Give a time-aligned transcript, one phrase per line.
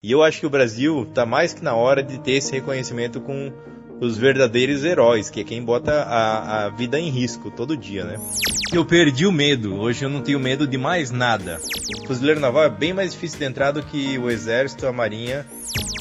[0.00, 3.20] E eu acho que o Brasil está mais que na hora de ter esse reconhecimento
[3.20, 3.52] com
[4.00, 8.16] os verdadeiros heróis, que é quem bota a, a vida em risco todo dia, né?
[8.72, 11.60] Eu perdi o medo, hoje eu não tenho medo de mais nada.
[12.04, 15.44] O fuzileiro naval é bem mais difícil de entrar do que o exército, a marinha.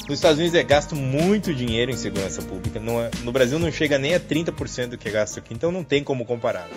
[0.07, 3.97] Nos Estados Unidos é gasto muito dinheiro em segurança pública, é, no Brasil não chega
[3.97, 6.69] nem a 30% do que é gasto aqui, então não tem como comparar.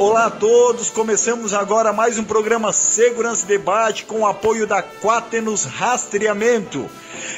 [0.00, 4.82] Olá a todos, começamos agora mais um programa Segurança e Debate com o apoio da
[4.82, 6.88] Quaternos Rastreamento.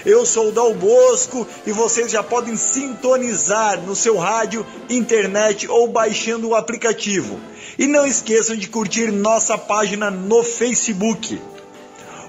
[0.06, 5.88] Eu sou o Dal Bosco e vocês já podem sintonizar no seu rádio, internet ou
[5.88, 7.40] baixando o aplicativo.
[7.76, 11.42] E não esqueçam de curtir nossa página no Facebook.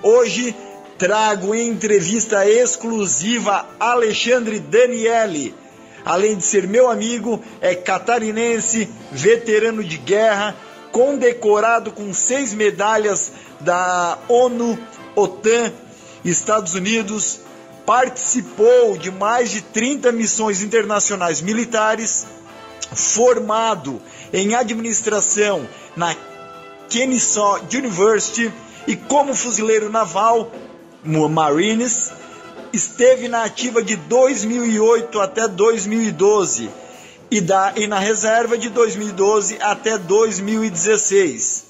[0.02, 0.56] Hoje
[0.98, 5.54] trago entrevista exclusiva Alexandre Daniele
[6.06, 10.56] além de ser meu amigo, é catarinense, veterano de guerra,
[10.92, 14.78] condecorado com seis medalhas da ONU,
[15.16, 15.72] OTAN,
[16.24, 17.42] Estados Unidos,
[17.86, 22.26] participou de mais de 30 missões internacionais militares,
[22.94, 26.16] formado em administração na
[26.90, 28.52] Kennesaw University
[28.88, 30.52] e como fuzileiro naval
[31.04, 32.12] Marines
[32.74, 36.70] esteve na ativa de 2008 até 2012
[37.30, 41.66] e, da, e na reserva de 2012 até 2016.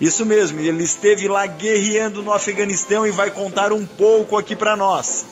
[0.00, 4.76] Isso mesmo, ele esteve lá guerreando no Afeganistão e vai contar um pouco aqui para
[4.76, 5.26] nós.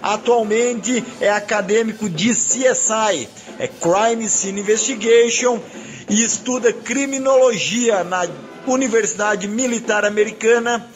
[0.00, 5.60] Atualmente é acadêmico de CSI, é Crime Scene Investigation
[6.08, 8.28] e estuda criminologia na
[8.66, 10.88] Universidade Militar Americana,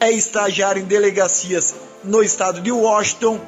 [0.00, 3.40] é estagiário em delegacias no estado de Washington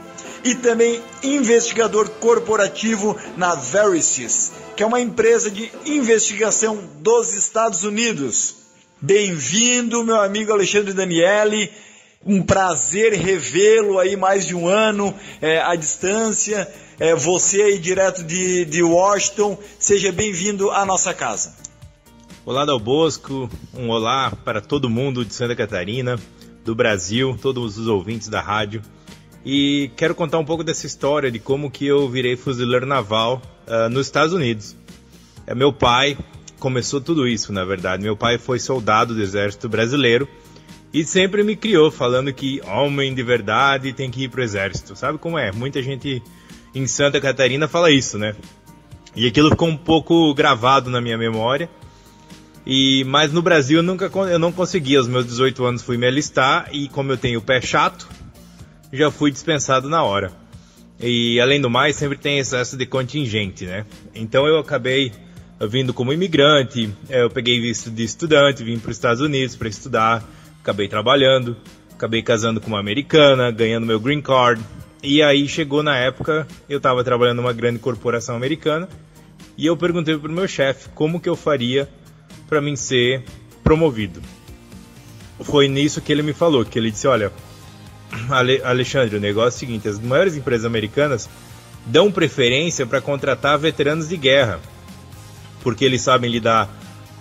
[0.45, 8.57] e também investigador corporativo na Verisys, que é uma empresa de investigação dos Estados Unidos.
[9.01, 11.71] Bem-vindo, meu amigo Alexandre Daniele.
[12.25, 16.71] Um prazer revê-lo aí mais de um ano é, à distância.
[16.99, 21.57] É, você aí direto de, de Washington, seja bem-vindo à nossa casa.
[22.45, 23.49] Olá, Dal Bosco.
[23.75, 26.19] Um olá para todo mundo de Santa Catarina
[26.65, 28.83] do Brasil, todos os ouvintes da rádio.
[29.45, 33.89] E quero contar um pouco dessa história de como que eu virei fuzileiro naval uh,
[33.89, 34.77] nos Estados Unidos.
[35.47, 36.19] É, meu pai
[36.59, 38.03] começou tudo isso, na verdade.
[38.03, 40.29] Meu pai foi soldado do exército brasileiro
[40.93, 44.95] e sempre me criou falando que homem de verdade tem que ir pro exército.
[44.95, 45.51] Sabe como é?
[45.51, 46.23] Muita gente
[46.75, 48.35] em Santa Catarina fala isso, né?
[49.17, 51.69] E aquilo ficou um pouco gravado na minha memória.
[52.67, 54.97] E, mas no Brasil eu nunca eu não consegui.
[54.97, 58.09] Aos meus 18 anos fui me alistar e como eu tenho o pé chato,
[58.93, 60.33] já fui dispensado na hora.
[60.99, 63.87] E além do mais, sempre tem excesso de contingente, né?
[64.15, 65.13] Então eu acabei
[65.69, 70.25] vindo como imigrante, eu peguei visto de estudante, vim para os Estados Unidos para estudar,
[70.61, 71.57] acabei trabalhando,
[71.93, 74.63] acabei casando com uma americana, ganhando meu green card.
[75.03, 78.89] E aí chegou na época, eu estava trabalhando numa grande corporação americana,
[79.57, 81.89] e eu perguntei para o meu chefe como que eu faria
[82.51, 83.23] para mim ser
[83.63, 84.21] promovido.
[85.41, 87.33] Foi nisso que ele me falou, que ele disse, olha,
[88.29, 91.31] Ale Alexandre, o negócio é o seguinte, as maiores empresas americanas
[91.87, 94.61] dão preferência para contratar veteranos de guerra,
[95.63, 96.69] porque eles sabem lidar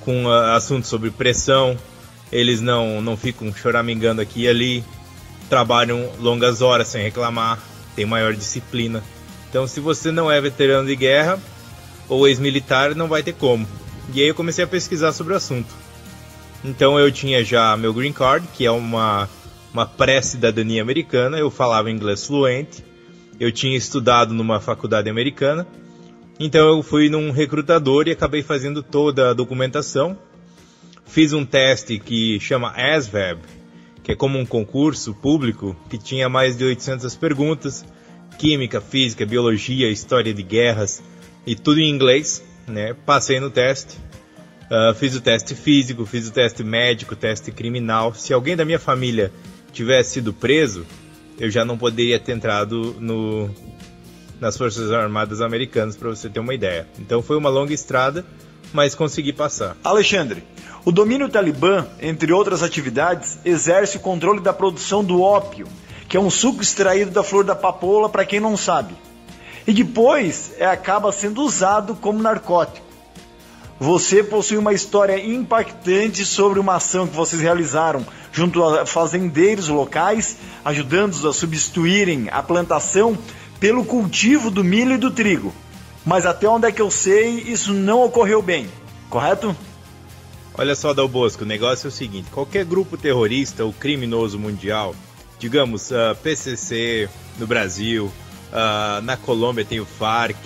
[0.02, 1.78] com uh, assuntos sobre pressão,
[2.32, 4.84] eles não, não ficam choramingando aqui e ali,
[5.50, 7.60] trabalham longas horas sem reclamar,
[7.96, 9.04] tem maior disciplina.
[9.50, 11.40] Então, se você não é veterano de guerra
[12.08, 13.68] ou ex-militar, não vai ter como.
[14.14, 15.74] E aí eu comecei a pesquisar sobre o assunto.
[16.64, 19.30] Então eu tinha já meu green card, que é uma,
[19.74, 22.84] uma pré-cidadania americana, eu falava inglês fluente,
[23.40, 25.66] eu tinha estudado numa faculdade americana,
[26.40, 30.18] então eu fui num recrutador e acabei fazendo toda a documentação.
[31.06, 33.40] Fiz um teste que chama ASVAB,
[34.04, 37.86] que é como um concurso público que tinha mais de 800 perguntas,
[38.38, 41.02] química, física, biologia, história de guerras
[41.46, 42.96] e tudo em inglês né?
[43.06, 43.98] Passei no teste,
[44.70, 48.14] uh, fiz o teste físico, fiz o teste médico, teste criminal.
[48.14, 49.32] Se alguém da minha família
[49.74, 50.86] tivesse sido preso,
[51.40, 53.50] eu já não poderia ter entrado no,
[54.40, 56.88] nas Forças Armadas Americanas, para você ter uma ideia.
[57.00, 58.26] Então foi uma longa estrada,
[58.72, 59.76] mas consegui passar.
[59.84, 60.44] Alexandre,
[60.86, 65.68] o domínio talibã, entre outras atividades, exerce o controle da produção do ópio,
[66.08, 68.94] que é um suco extraído da flor da papoula, para quem não sabe
[69.70, 72.84] e depois é, acaba sendo usado como narcótico.
[73.80, 80.38] Você possui uma história impactante sobre uma ação que vocês realizaram junto a fazendeiros locais,
[80.66, 83.16] ajudando-os a substituírem a plantação
[83.60, 85.54] pelo cultivo do milho e do trigo.
[86.04, 88.68] mas até onde é que eu sei, isso não ocorreu bem,
[89.08, 89.56] correto?
[90.58, 94.96] Olha só, Dal Bosco, o negócio é o seguinte: qualquer grupo terrorista ou criminoso mundial,
[95.38, 97.08] digamos uh, ah, PCC
[97.38, 98.12] no Brasil,
[98.52, 100.38] uh, na Colômbia tem o FARC,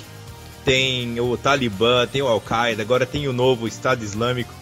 [0.63, 4.53] tem o Talibã, tem o Al-Qaeda, agora tem o novo Estado Islâmico.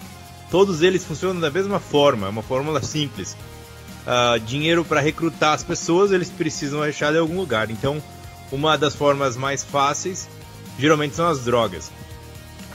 [0.50, 3.38] Todos eles funcionam da mesma forma, é uma fórmula simples.
[4.02, 7.70] Uh, dinheiro para recrutar as pessoas, eles precisam achar em algum lugar.
[7.70, 8.02] Então,
[8.52, 10.28] uma das formas mais fáceis
[10.78, 11.92] geralmente são as drogas.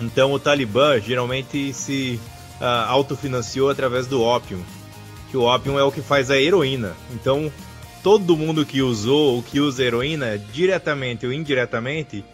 [0.00, 2.20] Então, o Talibã geralmente se
[2.60, 4.64] uh, autofinanciou através do ópio,
[5.30, 6.94] que o ópio é o que faz a heroína.
[7.12, 7.50] Então,
[8.06, 12.24] todo mundo que usou ou que usa heroína, diretamente ou indiretamente,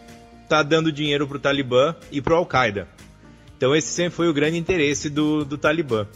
[0.43, 2.87] está dando dinheiro para o Talibã e para o Al-Qaeda.
[3.57, 6.07] Então, esse sempre foi o grande interesse do, do Talibã.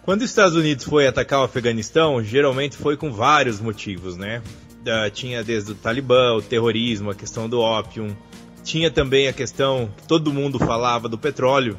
[0.00, 4.40] Quando os Estados Unidos foi atacar o Afeganistão, geralmente foi com vários motivos, né?
[4.80, 8.16] Uh, tinha desde o Talibã, o terrorismo, a questão do ópio,
[8.64, 11.76] tinha também a questão que todo mundo falava do petróleo,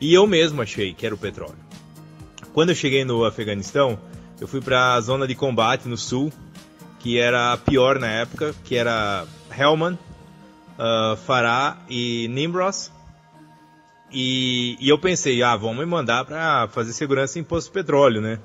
[0.00, 1.58] e eu mesmo achei que era o petróleo.
[2.52, 3.98] Quando eu cheguei no Afeganistão,
[4.40, 6.32] eu fui para a zona de combate no sul,
[6.98, 9.96] que era a pior na época, que era Helmand,
[10.78, 12.90] uh, Farah e Nimros.
[14.12, 18.20] E, e, eu pensei, ah, vamos me mandar para fazer segurança em posto de petróleo,
[18.20, 18.38] né?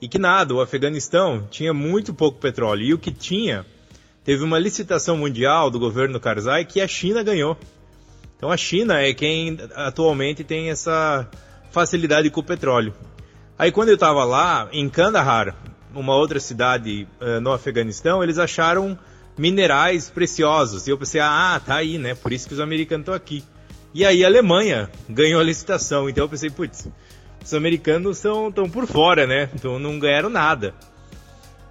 [0.00, 2.84] E que nada, o Afeganistão tinha muito pouco petróleo.
[2.84, 3.64] E o que tinha,
[4.22, 7.56] teve uma licitação mundial do governo Karzai que a China ganhou.
[8.36, 11.28] Então a China é quem atualmente tem essa
[11.70, 12.94] facilidade com o petróleo.
[13.58, 15.54] Aí quando eu estava lá, em Kandahar,
[15.94, 18.98] uma outra cidade uh, no Afeganistão, eles acharam
[19.38, 20.86] minerais preciosos.
[20.86, 22.14] E eu pensei, ah, tá aí, né?
[22.14, 23.44] Por isso que os americanos estão aqui.
[23.92, 26.08] E aí a Alemanha ganhou a licitação.
[26.08, 26.88] Então eu pensei, putz,
[27.44, 29.48] os americanos estão por fora, né?
[29.54, 30.74] Então não ganharam nada.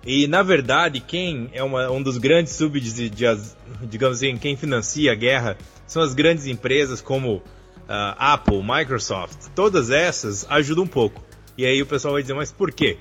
[0.06, 5.16] E na verdade, quem é uma, um dos grandes subsidios, digamos assim, quem financia a
[5.16, 5.58] guerra
[5.88, 7.44] são as grandes empresas como uh,
[8.18, 11.22] Apple, Microsoft, todas essas ajudam um pouco.
[11.58, 12.98] E aí o pessoal vai dizer, mas por quê?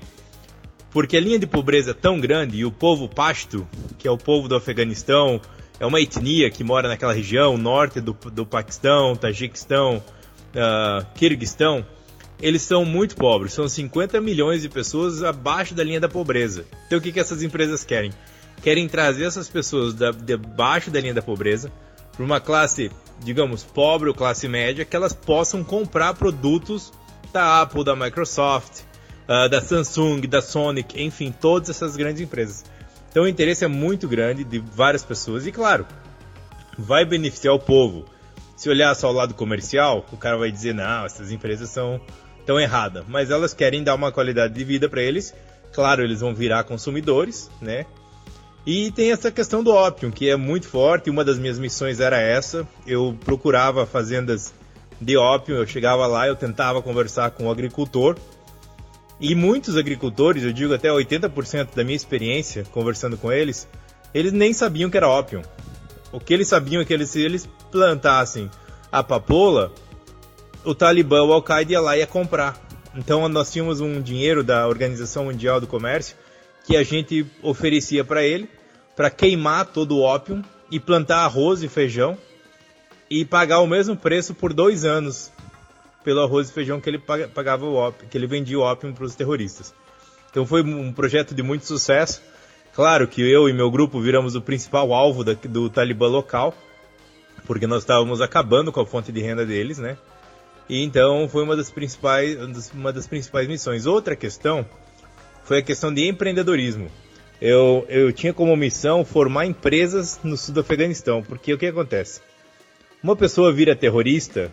[0.91, 3.67] Porque a linha de pobreza é tão grande e o povo Pashto,
[3.97, 5.41] que é o povo do Afeganistão,
[5.79, 10.03] é uma etnia que mora naquela região, norte do, do Paquistão, Tajiquistão,
[10.53, 11.83] uh, Kirguistão,
[12.39, 16.65] eles são muito pobres, são 50 milhões de pessoas abaixo da linha da pobreza.
[16.85, 18.11] Então o que, que essas empresas querem?
[18.61, 21.71] Querem trazer essas pessoas da, debaixo da linha da pobreza
[22.11, 22.91] para uma classe,
[23.23, 26.93] digamos, pobre ou classe média, que elas possam comprar produtos
[27.31, 28.81] da Apple, da Microsoft,
[29.23, 32.65] uh, da Samsung, da Sonic, enfim, todas essas grandes empresas.
[33.09, 35.85] Então o interesse é muito grande de várias pessoas e, claro,
[36.77, 38.05] vai beneficiar o povo.
[38.55, 42.01] Se olhar só o lado comercial, o cara vai dizer: não, essas empresas são
[42.45, 45.33] tão erradas, mas elas querem dar uma qualidade de vida para eles.
[45.71, 47.85] Claro, eles vão virar consumidores, né?
[48.65, 51.09] E tem essa questão do ópio, que é muito forte.
[51.09, 52.65] Uma das minhas missões era essa.
[52.87, 54.53] Eu procurava fazendas
[54.99, 58.17] de ópio, eu chegava lá, eu tentava conversar com o agricultor.
[59.19, 63.67] E muitos agricultores, eu digo até 80% da minha experiência conversando com eles,
[64.13, 65.41] eles nem sabiam que era ópio.
[66.11, 68.49] O que eles sabiam é que eles, se eles plantassem
[68.91, 69.71] a papoula,
[70.63, 72.61] o Talibã, o Al-Qaeda ia lá e ia comprar.
[72.95, 76.15] Então nós tínhamos um dinheiro da Organização Mundial do Comércio
[76.65, 78.49] que a gente oferecia para ele
[78.95, 82.17] para queimar todo o ópio e plantar arroz e feijão
[83.13, 85.31] e pagar o mesmo preço por dois anos
[86.03, 89.13] pelo arroz e feijão que ele pagava o que ele vendia o ópio para os
[89.13, 89.71] terroristas.
[90.31, 92.23] Então foi um projeto de muito sucesso.
[92.73, 96.55] Claro que eu e meu grupo viramos o principal alvo da, do Talibã local,
[97.45, 99.95] porque nós estávamos acabando com a fonte de renda deles, né?
[100.67, 102.35] E então foi uma das principais,
[102.73, 103.85] uma das principais missões.
[103.85, 104.65] Outra questão
[105.43, 106.89] foi a questão de empreendedorismo.
[107.39, 112.32] Eu, eu tinha como missão formar empresas no sul do Afeganistão, porque o que acontece?
[113.03, 114.49] Uma pessoa vira terrorista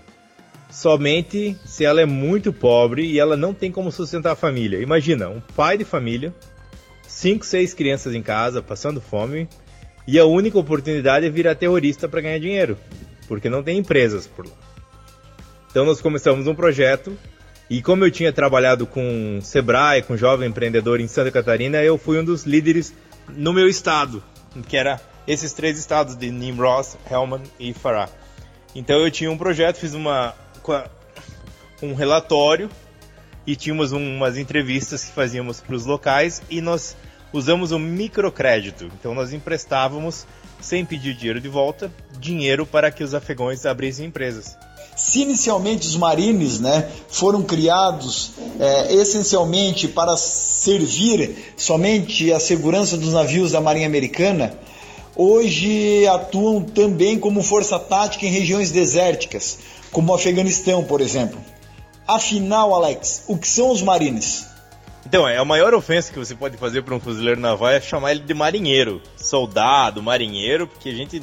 [0.69, 4.81] somente se ela é muito pobre e ela não tem como sustentar a família.
[4.81, 6.35] Imagina, um pai de família,
[7.07, 9.49] cinco, seis crianças em casa, passando fome,
[10.05, 12.77] e a única oportunidade é virar terrorista para ganhar dinheiro,
[13.29, 14.53] porque não tem empresas por lá.
[15.71, 17.17] Então nós começamos um projeto
[17.71, 22.19] e como eu tinha trabalhado com Sebrae, com Jovem Empreendedor em Santa Catarina, eu fui
[22.19, 22.93] um dos líderes
[23.29, 24.21] no meu estado,
[24.67, 28.11] que era esses três estados de Nimroz, Helmand e Farah.
[28.75, 30.35] Então eu tinha um projeto, fiz uma
[31.83, 32.71] um relatório
[33.47, 36.97] e tínhamos umas entrevistas que fazíamos para os locais e nós
[37.33, 38.91] usamos o microcrédito.
[38.99, 40.27] Então nós emprestávamos,
[40.61, 44.57] sem pedir dinheiro de volta, dinheiro para que os afegões abrissem empresas.
[44.97, 53.15] Se inicialmente os marines né, foram criados é, essencialmente para servir somente a segurança dos
[53.15, 54.55] navios da Marinha Americana,
[55.21, 59.59] hoje atuam também como força tática em regiões desérticas,
[59.93, 61.39] como o Afeganistão, por exemplo.
[62.09, 64.47] Afinal, Alex, o que são os marines?
[65.05, 68.13] Então, é a maior ofensa que você pode fazer para um fuzileiro naval é chamar
[68.13, 71.23] ele de marinheiro, soldado, marinheiro, porque a gente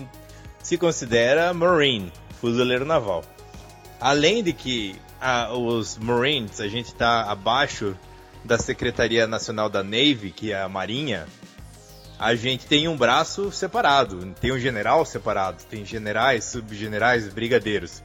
[0.62, 3.24] se considera marine, fuzileiro naval.
[4.00, 7.96] Além de que a, os Marines, a gente está abaixo
[8.44, 11.28] da Secretaria Nacional da Navy, que é a Marinha,
[12.20, 18.02] a gente tem um braço separado, tem um general separado, tem generais, subgenerais, brigadeiros.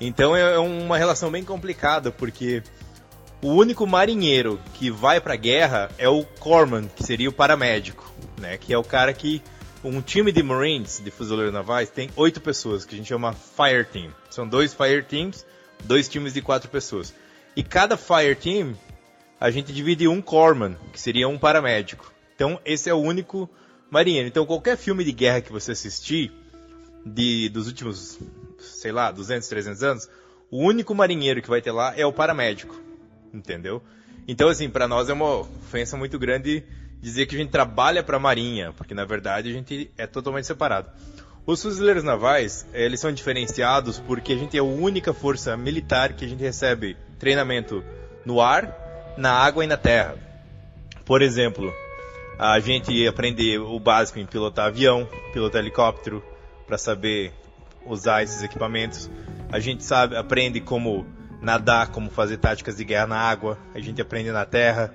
[0.00, 2.62] Então é uma relação bem complicada, porque
[3.42, 8.10] o único marinheiro que vai para a guerra é o corpsman, que seria o paramédico,
[8.38, 8.56] né?
[8.56, 9.42] Que é o cara que
[9.82, 13.84] um time de Marines, de fuzileiros navais, tem oito pessoas, que a gente chama Fire
[13.84, 14.10] Team.
[14.30, 15.44] São dois Fire Teams,
[15.84, 17.14] dois times de quatro pessoas.
[17.56, 18.74] E cada Fire Team,
[19.40, 22.12] a gente divide um Corpsman, que seria um paramédico.
[22.40, 23.50] Então, esse é o único
[23.90, 24.26] marinheiro.
[24.26, 26.32] Então, qualquer filme de guerra que você assistir,
[27.04, 28.18] de, dos últimos,
[28.58, 30.08] sei lá, 200, 300 anos,
[30.50, 32.74] o único marinheiro que vai ter lá é o paramédico.
[33.30, 33.82] Entendeu?
[34.26, 36.64] Então, assim, para nós é uma ofensa muito grande
[36.98, 40.46] dizer que a gente trabalha para a Marinha, porque na verdade a gente é totalmente
[40.46, 40.88] separado.
[41.44, 46.24] Os fuzileiros navais, eles são diferenciados porque a gente é a única força militar que
[46.24, 47.84] a gente recebe treinamento
[48.24, 50.16] no ar, na água e na terra.
[51.04, 51.70] Por exemplo,
[52.42, 56.24] a gente aprende o básico em pilotar avião, pilotar helicóptero,
[56.66, 57.34] para saber
[57.84, 59.10] usar esses equipamentos.
[59.52, 61.04] A gente sabe, aprende como
[61.42, 63.58] nadar, como fazer táticas de guerra na água.
[63.74, 64.94] A gente aprende na terra.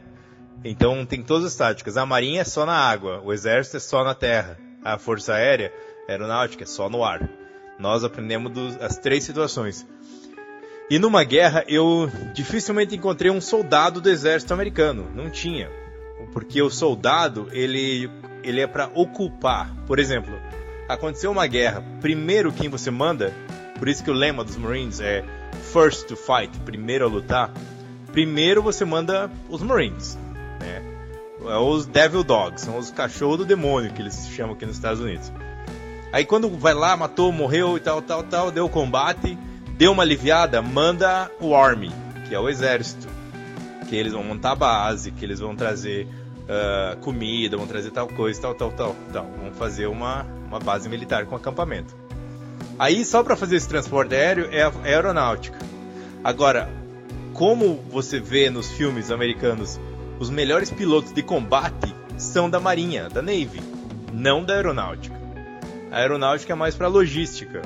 [0.64, 1.98] Então tem todas as táticas.
[1.98, 5.72] A marinha é só na água, o exército é só na terra, a força aérea,
[6.10, 7.30] a aeronáutica é só no ar.
[7.78, 9.86] Nós aprendemos dos, as três situações.
[10.90, 15.70] E numa guerra eu dificilmente encontrei um soldado do exército americano, não tinha,
[16.32, 18.10] porque o soldado ele
[18.44, 19.74] ele é para ocupar.
[19.88, 20.34] Por exemplo,
[20.88, 23.34] aconteceu uma guerra, primeiro quem você manda,
[23.80, 25.24] por isso que o lema dos Marines é
[25.74, 27.52] first to fight, primeiro a lutar.
[28.12, 30.18] Primeiro você manda os Marines
[30.66, 30.82] né?
[31.48, 35.00] É os Devil Dogs, são os cachorros do demônio que eles chamam aqui nos Estados
[35.00, 35.32] Unidos.
[36.12, 39.38] Aí quando vai lá, matou, morreu e tal, tal, tal, deu combate,
[39.78, 41.92] deu uma aliviada, manda o Army,
[42.28, 43.08] que é o exército.
[43.88, 46.08] Que eles vão montar a base, que eles vão trazer
[46.46, 49.26] uh, comida, vão trazer tal coisa, tal, tal, tal, tal.
[49.42, 51.96] Vão fazer uma, uma base militar com acampamento.
[52.78, 55.58] Aí só para fazer esse transporte aéreo é a é aeronáutica.
[56.24, 56.70] Agora,
[57.34, 59.80] como você vê nos filmes americanos
[60.20, 63.62] os melhores pilotos de combate são da Marinha, da Navy,
[64.14, 65.16] não da Aeronáutica.
[65.92, 67.62] A Aeronáutica é mais para logística.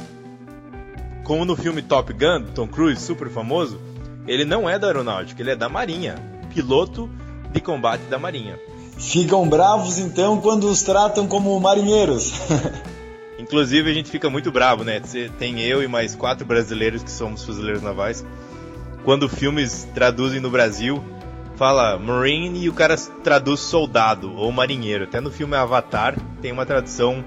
[1.23, 3.79] Como no filme Top Gun, Tom Cruise, super famoso,
[4.27, 6.15] ele não é da Aeronáutica, ele é da Marinha,
[6.53, 7.09] piloto
[7.51, 8.59] de combate da Marinha.
[8.97, 12.33] Ficam bravos então quando os tratam como marinheiros.
[13.39, 15.01] Inclusive a gente fica muito bravo, né?
[15.39, 18.25] Tem eu e mais quatro brasileiros que somos fuzileiros navais.
[19.05, 21.01] Quando filmes traduzem no Brasil,
[21.55, 25.05] fala Marine e o cara traduz soldado ou marinheiro.
[25.05, 27.23] Até no filme Avatar tem uma tradução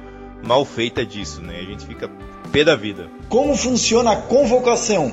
[0.47, 1.59] mal feita disso, né?
[1.59, 2.11] A gente fica
[2.53, 3.09] pé da vida.
[3.31, 5.13] Como funciona a convocação?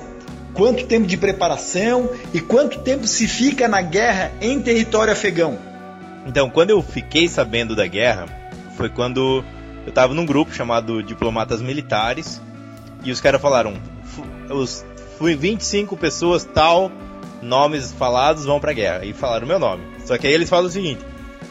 [0.53, 5.57] Quanto tempo de preparação e quanto tempo se fica na guerra em território afegão?
[6.25, 8.25] Então, quando eu fiquei sabendo da guerra,
[8.75, 9.43] foi quando
[9.85, 12.41] eu estava num grupo chamado Diplomatas Militares
[13.03, 13.73] e os caras falaram:
[14.49, 14.85] os
[15.19, 16.91] 25 pessoas tal
[17.41, 19.05] nomes falados vão pra guerra.
[19.05, 19.83] E falaram meu nome.
[20.05, 21.01] Só que aí eles falam o seguinte: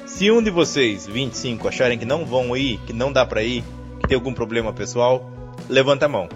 [0.07, 3.64] se um de vocês, 25, acharem que não vão ir, que não dá pra ir,
[4.00, 5.31] que tem algum problema pessoal,
[5.69, 6.28] levanta a mão.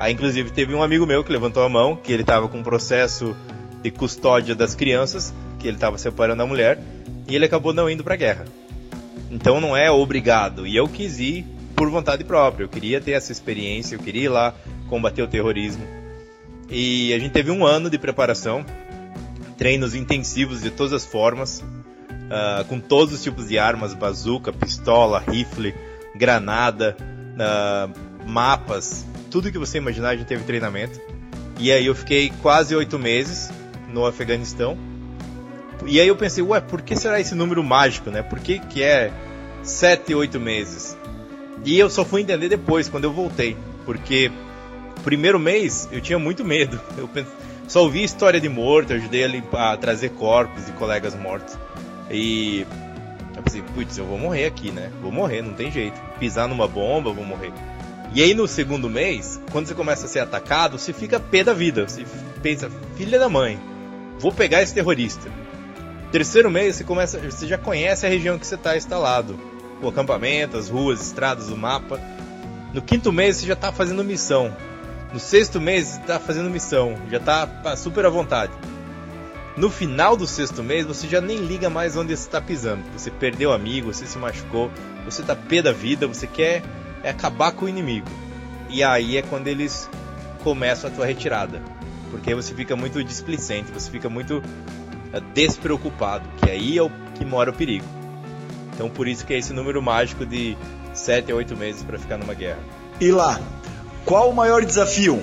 [0.00, 2.62] Aí, inclusive, teve um amigo meu que levantou a mão, que ele tava com um
[2.62, 3.36] processo
[3.82, 6.78] de custódia das crianças, que ele tava separando a mulher,
[7.28, 8.44] e ele acabou não indo pra guerra.
[9.30, 10.66] Então não é obrigado.
[10.66, 12.64] E eu quis ir por vontade própria.
[12.64, 14.54] Eu queria ter essa experiência, eu queria ir lá
[14.88, 15.84] combater o terrorismo.
[16.70, 18.64] E a gente teve um ano de preparação,
[19.56, 25.18] treinos intensivos de todas as formas, uh, com todos os tipos de armas, bazuca, pistola,
[25.18, 25.74] rifle,
[26.14, 31.00] granada, uh, mapas, tudo que você imaginar a gente teve treinamento.
[31.58, 33.50] E aí eu fiquei quase oito meses
[33.92, 34.76] no Afeganistão.
[35.86, 38.22] E aí eu pensei, ué, por que será esse número mágico, né?
[38.22, 39.12] Por que, que é
[39.62, 40.96] sete, oito meses?
[41.64, 43.56] E eu só fui entender depois, quando eu voltei.
[43.84, 44.30] Porque
[45.04, 46.80] primeiro mês eu tinha muito medo.
[46.96, 47.08] Eu
[47.66, 51.56] só ouvi história de morto, ajudei a, limpar, a trazer corpos de colegas mortos.
[52.10, 52.66] E
[53.36, 54.90] eu pensei, putz, eu vou morrer aqui, né?
[55.02, 56.00] Vou morrer, não tem jeito.
[56.18, 57.52] Pisar numa bomba, vou morrer.
[58.14, 61.52] E aí no segundo mês, quando você começa a ser atacado, você fica pé da
[61.52, 61.86] vida.
[61.86, 62.04] Você
[62.42, 63.58] pensa, filha da mãe,
[64.18, 65.30] vou pegar esse terrorista.
[66.10, 69.38] Terceiro mês, você começa, você já conhece a região que você está instalado.
[69.82, 72.00] o acampamento, as ruas, estradas, o mapa.
[72.72, 74.54] No quinto mês você já está fazendo missão.
[75.12, 78.52] No sexto mês você está fazendo missão, já está super à vontade.
[79.56, 82.82] No final do sexto mês você já nem liga mais onde você está pisando.
[82.96, 84.70] Você perdeu amigo, você se machucou,
[85.04, 86.62] você está pé da vida, você quer
[87.08, 88.06] é acabar com o inimigo.
[88.68, 89.88] E aí é quando eles
[90.44, 91.62] começam a tua retirada.
[92.10, 94.42] Porque aí você fica muito displicente, você fica muito
[95.12, 97.86] é, despreocupado, que aí é o que mora o perigo.
[98.74, 100.56] Então por isso que é esse número mágico de
[100.92, 102.58] 7 a 8 meses para ficar numa guerra.
[103.00, 103.40] E lá,
[104.04, 105.22] qual o maior desafio?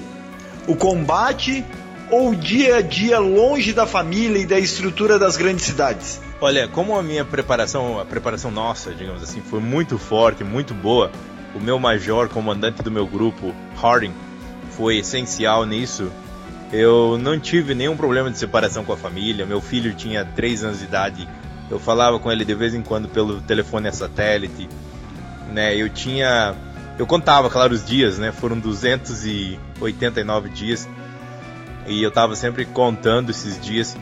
[0.68, 1.64] O combate
[2.10, 6.22] ou o dia a dia longe da família e da estrutura das grandes cidades?
[6.42, 11.12] Olha, como a minha preparação, a preparação nossa, digamos assim, foi muito forte, muito boa,
[11.56, 14.14] o meu major, comandante do meu grupo, Harding,
[14.72, 16.12] foi essencial nisso.
[16.72, 19.46] Eu não tive nenhum problema de separação com a família.
[19.46, 21.28] Meu filho tinha 3 anos de idade.
[21.72, 24.68] Eu falava com ele de vez em quando pelo telefone a satélite.
[25.52, 25.76] Né?
[25.76, 26.54] Eu tinha.
[26.98, 28.32] Eu contava, claro, os dias, né?
[28.32, 30.88] Foram 289 dias.
[31.88, 33.96] E eu estava sempre contando esses dias.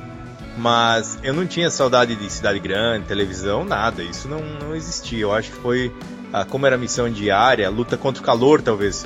[0.58, 4.04] Mas eu não tinha saudade de cidade grande, televisão, nada.
[4.04, 5.20] Isso não, não existia.
[5.20, 5.92] Eu acho que foi.
[6.34, 9.06] Ah, como era missão diária, luta contra o calor, talvez.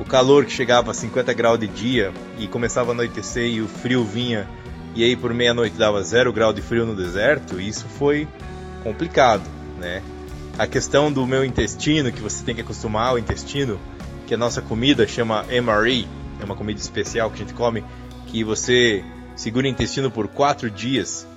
[0.00, 3.68] O calor que chegava a 50 graus de dia e começava a anoitecer e o
[3.68, 4.48] frio vinha.
[4.92, 8.26] E aí por meia-noite dava zero grau de frio no deserto, isso foi
[8.82, 9.44] complicado,
[9.78, 10.02] né?
[10.58, 13.78] A questão do meu intestino, que você tem que acostumar ao intestino,
[14.26, 16.08] que a nossa comida chama MRE,
[16.40, 17.84] é uma comida especial que a gente come,
[18.26, 19.04] que você
[19.36, 21.28] segura o intestino por quatro dias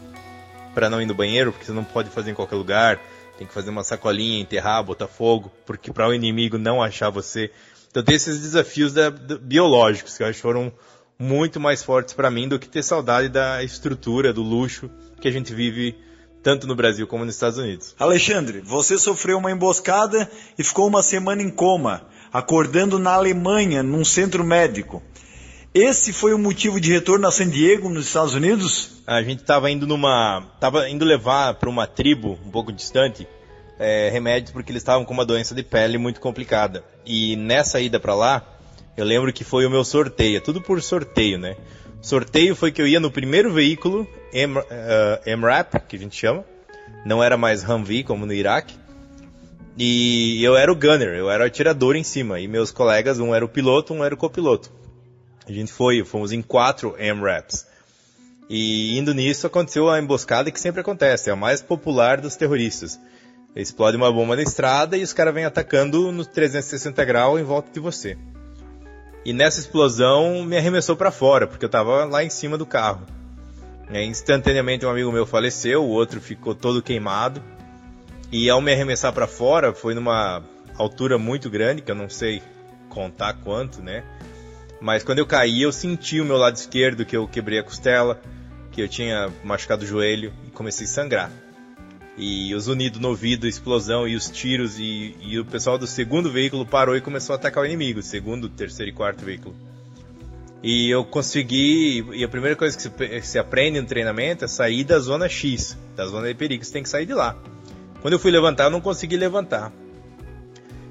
[0.73, 2.99] para não ir no banheiro, porque você não pode fazer em qualquer lugar,
[3.39, 7.51] tem que fazer uma sacolinha, enterrar, botar fogo, porque para o inimigo não achar você
[7.89, 10.71] então tem esses desafios da, da, biológicos que eu acho que foram
[11.17, 15.31] muito mais fortes para mim do que ter saudade da estrutura, do luxo que a
[15.31, 15.95] gente vive
[16.41, 17.95] tanto no Brasil como nos Estados Unidos.
[17.99, 24.05] Alexandre, você sofreu uma emboscada e ficou uma semana em coma, acordando na Alemanha, num
[24.05, 25.03] centro médico.
[25.73, 29.03] Esse foi o motivo de retorno a San Diego, nos Estados Unidos?
[29.05, 33.27] A gente estava indo numa, tava indo levar para uma tribo um pouco distante
[33.77, 36.83] é, remédios porque eles estavam com uma doença de pele muito complicada.
[37.05, 38.43] E nessa ida para lá,
[38.97, 41.55] eu lembro que foi o meu sorteio, é tudo por sorteio, né?
[42.01, 44.63] Sorteio foi que eu ia no primeiro veículo, M, uh,
[45.23, 46.43] MRAP, que a gente chama,
[47.05, 48.73] não era mais Humvee como no Iraque.
[49.77, 52.39] E eu era o gunner, eu era o atirador em cima.
[52.39, 54.79] E meus colegas, um era o piloto, um era o copiloto.
[55.49, 57.65] A gente foi, fomos em quatro MRAPs.
[58.47, 62.99] E indo nisso aconteceu a emboscada que sempre acontece, é a mais popular dos terroristas.
[63.55, 67.71] Explode uma bomba na estrada e os caras vêm atacando nos 360 graus em volta
[67.71, 68.15] de você.
[69.25, 73.05] E nessa explosão me arremessou para fora, porque eu tava lá em cima do carro.
[73.91, 77.41] É, instantaneamente um amigo meu faleceu, o outro ficou todo queimado.
[78.31, 80.43] E ao me arremessar para fora, foi numa
[80.75, 82.41] altura muito grande, que eu não sei
[82.87, 84.03] contar quanto, né?
[84.81, 88.21] Mas quando eu caí, eu senti o meu lado esquerdo que eu quebrei a costela,
[88.71, 91.31] que eu tinha machucado o joelho e comecei a sangrar
[92.19, 96.29] e os unidos no ouvido, explosão e os tiros e, e, o pessoal do segundo
[96.29, 99.55] veículo parou e começou a atacar o inimigo, segundo, terceiro e quarto veículo.
[100.61, 104.83] E eu consegui, e a primeira coisa que se, se aprende no treinamento é sair
[104.83, 107.37] da zona X, da zona de perigo, você tem que sair de lá.
[108.01, 109.71] Quando eu fui levantar, eu não consegui levantar.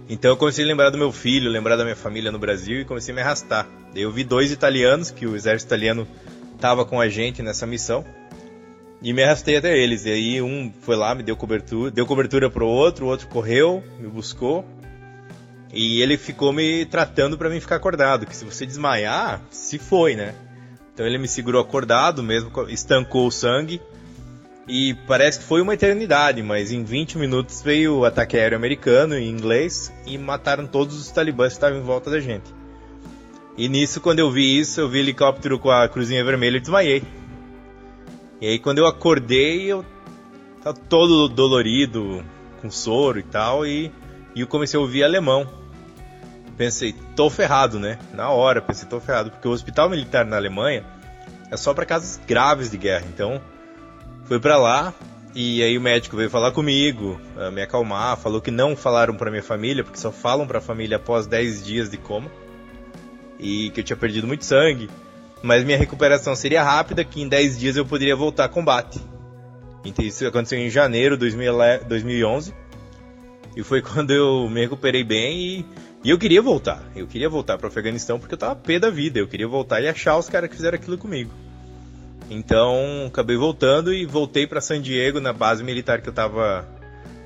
[0.09, 2.85] Então eu comecei a lembrar do meu filho, lembrar da minha família no Brasil e
[2.85, 3.69] comecei a me arrastar.
[3.95, 6.09] Eu vi dois italianos, que o exército italiano
[6.55, 8.05] estava com a gente nessa missão.
[9.03, 10.07] E me arrastei até eles.
[10.07, 13.85] E aí um foi lá, me deu cobertura, deu cobertura pro outro, o outro correu,
[13.99, 14.65] me buscou.
[15.73, 20.17] E ele ficou me tratando para mim ficar acordado, que se você desmaiar, se foi,
[20.17, 20.35] né?
[20.95, 23.81] Então ele me segurou acordado mesmo, estancou o sangue.
[24.69, 29.17] E parece que foi uma eternidade, mas em 20 minutos veio o ataque aéreo americano
[29.17, 32.55] em inglês e mataram todos os talibãs que estavam em volta da gente.
[33.57, 37.03] E nisso, quando eu vi isso, eu vi helicóptero com a cruzinha vermelha e desmaiei.
[38.43, 39.85] E aí quando eu acordei, eu
[40.63, 42.23] tava todo dolorido,
[42.61, 43.91] com soro e tal, e,
[44.35, 45.49] e eu comecei a ouvir alemão.
[46.59, 47.99] Pensei, tô ferrado, né?
[48.13, 50.85] Na hora, pensei, tô ferrado, porque o hospital militar na Alemanha
[51.51, 53.07] é só para casos graves de guerra.
[53.09, 53.41] Então,
[54.29, 54.95] fui para lá
[55.35, 59.31] e aí o médico veio falar comigo, eh, me acalmar, falou que não falaram para
[59.31, 62.31] minha família, porque só falam para a família após 10 dias de coma.
[63.39, 64.89] E que eu tinha perdido muito sangue
[65.43, 69.01] mas minha recuperação seria rápida, que em 10 dias eu poderia voltar a combate.
[69.85, 72.55] Então isso aconteceu em janeiro de 2011.
[73.57, 75.67] E foi quando eu me recuperei bem e,
[76.05, 76.83] e eu queria voltar.
[76.95, 79.19] Eu queria voltar para o Afeganistão porque eu tava pé da vida.
[79.19, 81.31] Eu queria voltar e achar os caras que fizeram aquilo comigo.
[82.31, 86.69] Então acabei voltando e voltei para San Diego, na base militar que eu tava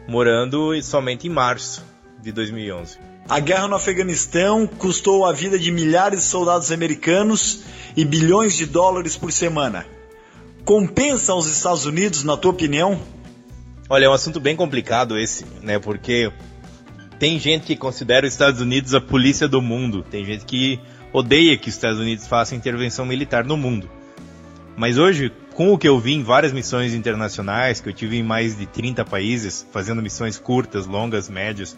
[0.06, 1.84] morando somente em março
[2.20, 2.98] de 2011.
[3.28, 7.62] A guerra no Afeganistão custou a vida de milhares de soldados americanos
[7.96, 9.86] e bilhões de dólares por semana.
[10.64, 13.00] Compensa aos Estados Unidos, na tua opinião?
[13.88, 15.78] Olha, é um assunto bem complicado esse, né?
[15.78, 16.32] Porque
[17.18, 20.80] tem gente que considera os Estados Unidos a polícia do mundo, tem gente que
[21.12, 23.88] odeia que os Estados Unidos façam intervenção militar no mundo.
[24.76, 28.22] Mas hoje, com o que eu vi em várias missões internacionais, que eu tive em
[28.22, 31.76] mais de 30 países, fazendo missões curtas, longas, médias,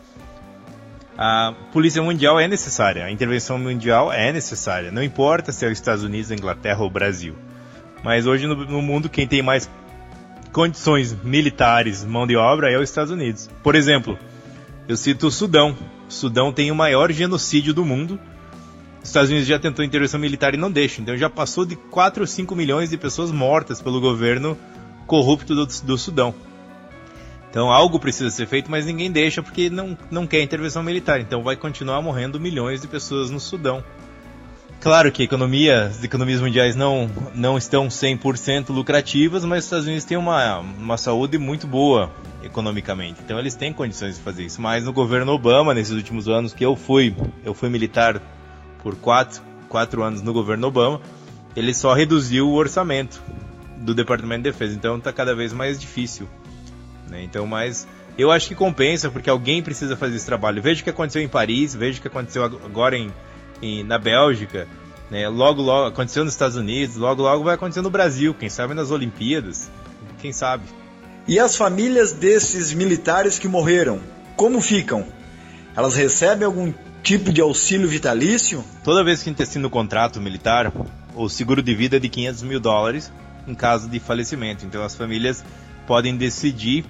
[1.16, 4.90] a polícia mundial é necessária, a intervenção mundial é necessária.
[4.90, 7.37] Não importa se é os Estados Unidos, a Inglaterra ou o Brasil.
[8.02, 9.70] Mas hoje no, no mundo quem tem mais
[10.52, 13.50] condições militares, mão de obra, é os Estados Unidos.
[13.62, 14.18] Por exemplo,
[14.87, 15.76] eu cito o Sudão.
[16.09, 18.20] O Sudão tem o maior genocídio do mundo.
[19.04, 21.02] Os Estados Unidos já tentou intervenção militar e não deixa.
[21.02, 24.56] Então já passou de 4 ou 5 milhões de pessoas mortas pelo governo
[25.06, 26.34] corrupto do, do Sudão.
[27.50, 31.20] Então algo precisa ser feito, mas ninguém deixa porque não, não quer intervenção militar.
[31.20, 33.84] Então vai continuar morrendo milhões de pessoas no Sudão.
[34.80, 40.04] Claro que economia, as economias mundiais não, não estão 100% lucrativas, mas os Estados Unidos
[40.04, 42.10] têm uma, uma saúde muito boa
[42.42, 43.20] economicamente.
[43.22, 44.62] Então eles têm condições de fazer isso.
[44.62, 47.14] Mas no governo Obama, nesses últimos anos que eu fui,
[47.44, 48.22] eu fui militar
[48.85, 51.01] por quatro, quatro anos no governo Obama,
[51.57, 53.20] ele só reduziu o orçamento
[53.79, 54.77] do Departamento de Defesa.
[54.77, 56.29] Então está cada vez mais difícil
[57.09, 57.23] né?
[57.23, 57.87] Então, mas
[58.18, 60.62] eu acho que compensa porque alguém precisa fazer esse trabalho.
[60.62, 63.12] Veja o que aconteceu em Paris, veja o que aconteceu agora em,
[63.62, 64.66] em na Bélgica,
[65.11, 65.29] né?
[65.29, 68.35] Logo, logo aconteceu nos Estados Unidos, logo, logo vai acontecer no Brasil.
[68.35, 69.70] Quem sabe nas Olimpíadas,
[70.20, 70.64] quem sabe.
[71.27, 74.01] E as famílias desses militares que morreram,
[74.37, 75.07] como ficam?
[75.77, 76.73] Elas recebem algum
[77.04, 78.64] tipo de auxílio vitalício?
[78.82, 80.72] Toda vez que a gente assina o contrato militar,
[81.14, 83.12] o seguro de vida é de 500 mil dólares
[83.46, 84.64] em caso de falecimento.
[84.64, 85.44] Então as famílias
[85.86, 86.86] podem decidir,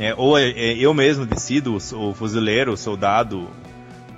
[0.00, 3.48] é, ou é, é, eu mesmo decido, o fuzileiro, o soldado,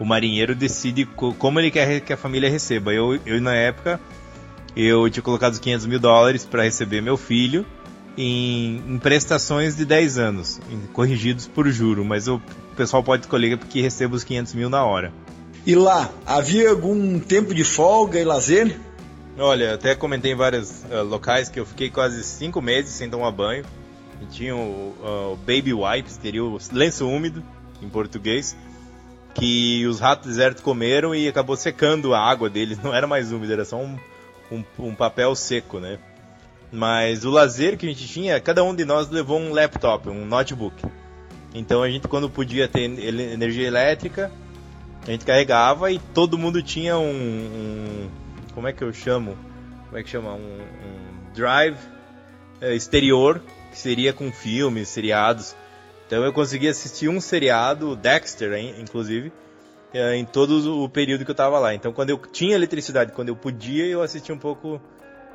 [0.00, 2.94] o marinheiro decide como ele quer que a família receba.
[2.94, 4.00] Eu, eu na época,
[4.74, 7.66] eu tinha colocado os 500 mil dólares para receber meu filho
[8.16, 10.60] em, em, prestações de 10 anos,
[10.94, 12.40] corrigidos por juro, mas o
[12.76, 15.12] pessoal pode escolher porque receba os 500 mil na hora.
[15.66, 18.78] E lá, havia algum tempo de folga e lazer?
[19.38, 23.30] Olha, até comentei em vários uh, locais que eu fiquei quase 5 meses sem tomar
[23.30, 23.64] banho
[24.26, 27.42] tinha o, o Baby Wipes, teria o lenço úmido
[27.82, 28.56] em português,
[29.34, 32.78] que os ratos desertos comeram e acabou secando a água deles.
[32.82, 33.98] Não era mais úmido, era só um,
[34.50, 35.98] um, um, papel seco, né?
[36.72, 40.24] Mas o lazer que a gente tinha, cada um de nós levou um laptop, um
[40.24, 40.84] notebook.
[41.54, 44.30] Então a gente, quando podia ter energia elétrica,
[45.06, 47.10] a gente carregava e todo mundo tinha um.
[47.10, 48.10] um
[48.54, 49.36] como é que eu chamo?
[49.86, 50.32] Como é que chama?
[50.34, 51.76] Um, um drive
[52.60, 55.54] é, exterior que seria com filmes, seriados.
[56.06, 59.32] Então eu consegui assistir um seriado, Dexter, inclusive,
[59.92, 61.74] é, em todo o período que eu estava lá.
[61.74, 64.80] Então quando eu tinha eletricidade, quando eu podia, eu assistia um pouco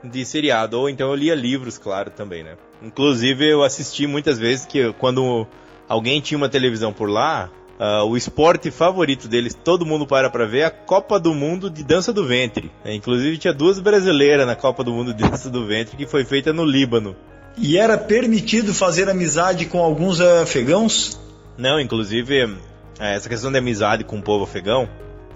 [0.04, 0.80] de seriado.
[0.80, 2.58] Ou então eu lia livros, claro, também, né?
[2.82, 5.46] Inclusive eu assisti muitas vezes que quando
[5.88, 10.46] alguém tinha uma televisão por lá, uh, o esporte favorito deles, todo mundo para para
[10.46, 12.72] ver, é a Copa do Mundo de Dança do Ventre.
[12.84, 16.26] É, inclusive tinha duas brasileiras na Copa do Mundo de Dança do Ventre que foi
[16.26, 17.16] feita no Líbano.
[17.58, 21.20] E era permitido fazer amizade com alguns afegãos?
[21.58, 22.58] Não, inclusive,
[23.00, 24.88] é, essa questão de amizade com o povo afegão,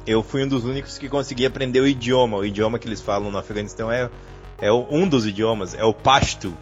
[0.06, 2.38] eu fui um dos únicos que consegui aprender o idioma.
[2.38, 4.10] O idioma que eles falam no Afeganistão é,
[4.62, 6.54] é um dos idiomas, é o Pashto.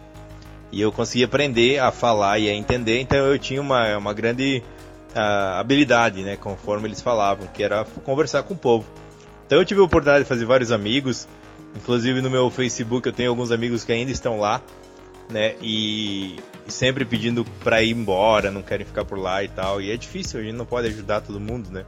[0.70, 4.62] E eu consegui aprender a falar e a entender, então eu tinha uma, uma grande
[5.14, 8.86] uh, habilidade, né, conforme eles falavam, que era conversar com o povo.
[9.46, 11.28] Então eu tive a oportunidade de fazer vários amigos,
[11.76, 14.62] inclusive no meu Facebook eu tenho alguns amigos que ainda estão lá,
[15.30, 15.54] né?
[15.62, 16.36] E,
[16.68, 19.80] sempre pedindo para ir embora, não querem ficar por lá e tal.
[19.80, 21.84] E é difícil, a gente não pode ajudar todo mundo, né?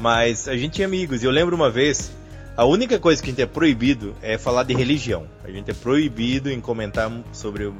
[0.00, 1.22] Mas a gente tinha amigos.
[1.22, 2.12] E eu lembro uma vez,
[2.56, 5.26] a única coisa que a gente é proibido é falar de religião.
[5.44, 7.72] A gente é proibido em comentar sobre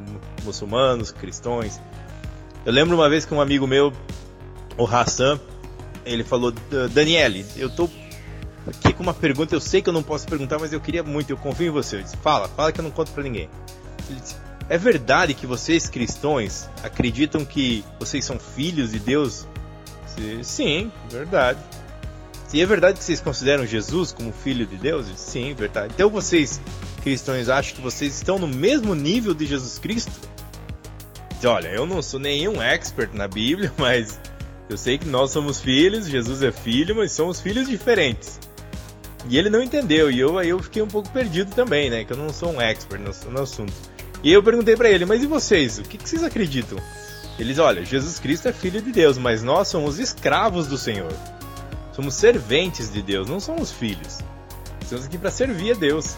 [0.45, 1.81] muçulmanos, cristãos.
[2.65, 3.93] Eu lembro uma vez que um amigo meu,
[4.77, 5.41] o Hassan,
[6.05, 6.53] ele falou:
[6.93, 7.89] Daniele, eu tô
[8.67, 11.31] aqui com uma pergunta, eu sei que eu não posso perguntar, mas eu queria muito,
[11.31, 11.97] eu confio em você.
[11.97, 13.49] Eu disse, fala, fala que eu não conto pra ninguém.
[14.09, 14.37] Ele disse,
[14.69, 19.47] é verdade que vocês cristãos acreditam que vocês são filhos de Deus?
[20.43, 21.59] Sim, verdade.
[22.53, 25.07] E é verdade que vocês consideram Jesus como filho de Deus?
[25.17, 25.93] Sim, verdade.
[25.95, 26.61] Então vocês
[27.03, 30.13] cristãos acham que vocês estão no mesmo nível de Jesus Cristo?
[31.45, 34.21] Olha, eu não sou nenhum expert na Bíblia, mas
[34.69, 38.41] eu sei que nós somos filhos, Jesus é filho, mas somos filhos diferentes.
[39.29, 42.05] E ele não entendeu, e eu aí eu fiquei um pouco perdido também, né?
[42.05, 43.73] Que eu não sou um expert no, no assunto.
[44.23, 45.79] E eu perguntei para ele, mas e vocês?
[45.79, 46.79] O que, que vocês acreditam?
[47.39, 51.13] Eles, olha, Jesus Cristo é filho de Deus, mas nós somos escravos do Senhor.
[51.93, 54.19] Somos serventes de Deus, não somos filhos.
[54.81, 56.17] Estamos aqui para servir a Deus.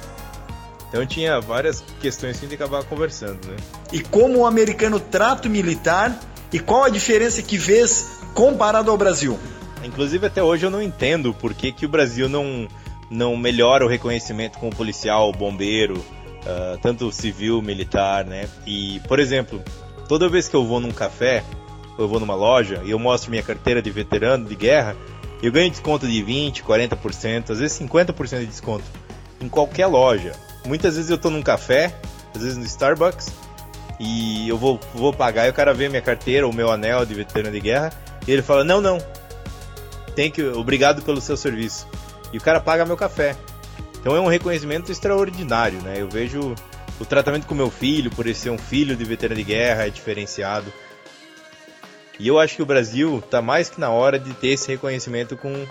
[0.88, 3.56] Então tinha várias questões que a gente acabava conversando, né?
[3.92, 6.18] E como o americano trata o militar
[6.56, 9.38] e qual a diferença que vês comparado ao Brasil?
[9.84, 12.66] Inclusive até hoje eu não entendo por que, que o Brasil não,
[13.10, 18.48] não melhora o reconhecimento com o policial, bombeiro, uh, tanto civil, militar, né?
[18.66, 19.62] E, por exemplo,
[20.08, 21.44] toda vez que eu vou num café,
[21.98, 24.96] eu vou numa loja e eu mostro minha carteira de veterano de guerra,
[25.42, 28.84] eu ganho desconto de 20, 40%, às vezes 50% de desconto
[29.42, 30.32] em qualquer loja.
[30.64, 31.94] Muitas vezes eu tô num café,
[32.34, 33.30] às vezes no Starbucks,
[33.98, 37.14] e eu vou, vou pagar e o cara vê minha carteira, o meu anel de
[37.14, 37.92] veterano de guerra,
[38.26, 38.98] e ele fala: "Não, não.
[40.14, 41.86] Tem que obrigado pelo seu serviço".
[42.32, 43.36] E o cara paga meu café.
[44.00, 45.94] Então é um reconhecimento extraordinário, né?
[45.98, 46.54] Eu vejo
[47.00, 49.90] o tratamento com meu filho, por ele ser um filho de veterano de guerra, é
[49.90, 50.72] diferenciado.
[52.18, 55.36] E eu acho que o Brasil está mais que na hora de ter esse reconhecimento
[55.36, 55.66] com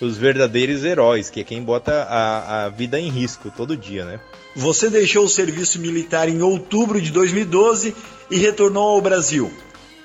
[0.00, 4.20] os verdadeiros heróis, que é quem bota a, a vida em risco todo dia, né?
[4.56, 7.94] Você deixou o serviço militar em outubro de 2012
[8.30, 9.52] e retornou ao Brasil.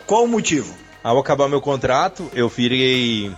[0.05, 0.73] Qual o motivo?
[1.03, 3.31] Ao acabar meu contrato, eu virei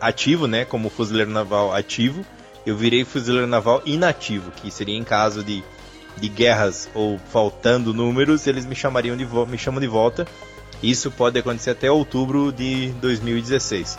[0.00, 2.24] ativo, né, como fuzileiro naval ativo.
[2.64, 5.62] Eu virei fuzileiro naval inativo, que seria em caso de,
[6.16, 10.26] de guerras ou faltando números, eles me chamariam de me chamam de volta
[10.84, 13.98] isso pode acontecer até outubro de 2016.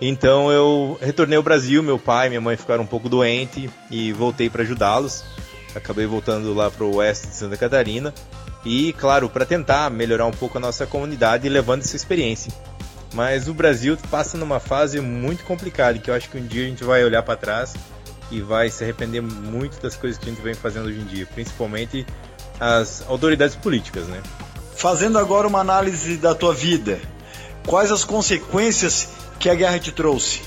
[0.00, 4.12] Então eu retornei ao Brasil, meu pai e minha mãe ficaram um pouco doentes e
[4.12, 5.24] voltei para ajudá-los.
[5.74, 8.12] Acabei voltando lá para o oeste de Santa Catarina
[8.64, 12.52] e, claro, para tentar melhorar um pouco a nossa comunidade levando essa experiência.
[13.14, 16.68] Mas o Brasil passa numa fase muito complicada que eu acho que um dia a
[16.68, 17.74] gente vai olhar para trás
[18.30, 21.26] e vai se arrepender muito das coisas que a gente vem fazendo hoje em dia,
[21.26, 22.04] principalmente
[22.58, 24.20] as autoridades políticas, né?
[24.74, 26.98] Fazendo agora uma análise da tua vida,
[27.66, 30.40] quais as consequências que a guerra te trouxe?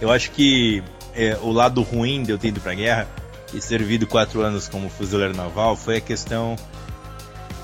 [0.00, 0.82] Eu acho que
[1.14, 3.08] é, o lado ruim de eu ter ido para a guerra
[3.52, 6.56] e servido quatro anos como fuzileiro naval foi a questão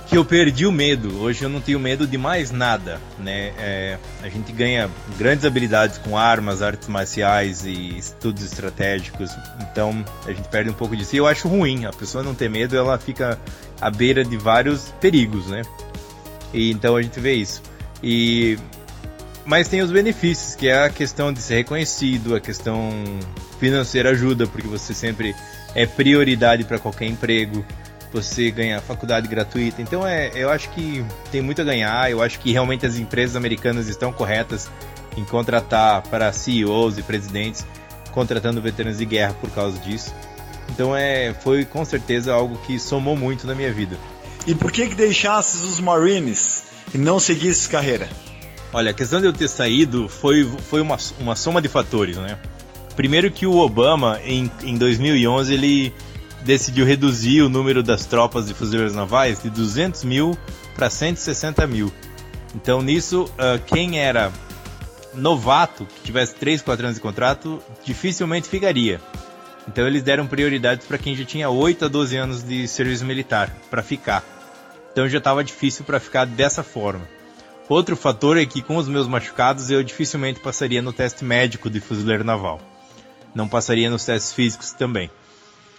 [0.07, 1.21] que eu perdi o medo.
[1.21, 3.53] Hoje eu não tenho medo de mais nada, né?
[3.59, 9.31] É, a gente ganha grandes habilidades com armas, artes marciais e estudos estratégicos.
[9.61, 11.15] Então a gente perde um pouco disso.
[11.15, 11.87] E eu acho ruim.
[11.87, 13.39] A pessoa não ter medo, ela fica
[13.81, 15.63] à beira de vários perigos, né?
[16.53, 17.63] E então a gente vê isso.
[18.07, 18.59] E
[19.47, 22.91] mas tem os benefícios, que é a questão de ser reconhecido, a questão
[23.59, 25.35] financeira ajuda, porque você sempre
[25.75, 27.65] é prioridade para qualquer emprego,
[28.13, 29.81] você ganha faculdade gratuita.
[29.81, 32.11] Então é, eu acho que tem muito a ganhar.
[32.11, 34.71] Eu acho que realmente as empresas americanas estão corretas
[35.17, 37.67] em contratar para CEOs e presidentes
[38.13, 40.15] contratando veteranos de guerra por causa disso.
[40.71, 43.97] Então é, foi com certeza algo que somou muito na minha vida.
[44.47, 48.09] E por que que deixasses os Marines e não seguisses carreira?
[48.73, 52.39] Olha, a questão de eu ter saído foi, foi uma, uma soma de fatores, né?
[52.97, 55.95] Primeiro que o Obama, em, em 2011, ele
[56.45, 60.37] decidiu reduzir o número das tropas de fuzileiros navais de 200 mil
[60.75, 61.93] para 160 mil.
[62.55, 64.33] Então nisso, uh, quem era
[65.15, 69.01] novato, que tivesse 3, 4 anos de contrato, dificilmente ficaria.
[69.67, 73.51] Então eles deram prioridade para quem já tinha 8 a 12 anos de serviço militar
[73.71, 74.23] para ficar.
[74.95, 77.09] Então já estava difícil para ficar dessa forma.
[77.69, 81.81] Outro fator é que com os meus machucados eu dificilmente passaria no teste médico de
[81.81, 82.61] fuzileiro naval.
[83.35, 85.11] Não passaria nos testes físicos também.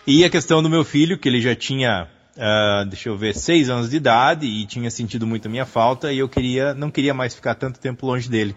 [0.05, 3.69] E a questão do meu filho, que ele já tinha, uh, deixa eu ver, 6
[3.69, 7.13] anos de idade e tinha sentido muito a minha falta e eu queria, não queria
[7.13, 8.53] mais ficar tanto tempo longe dele,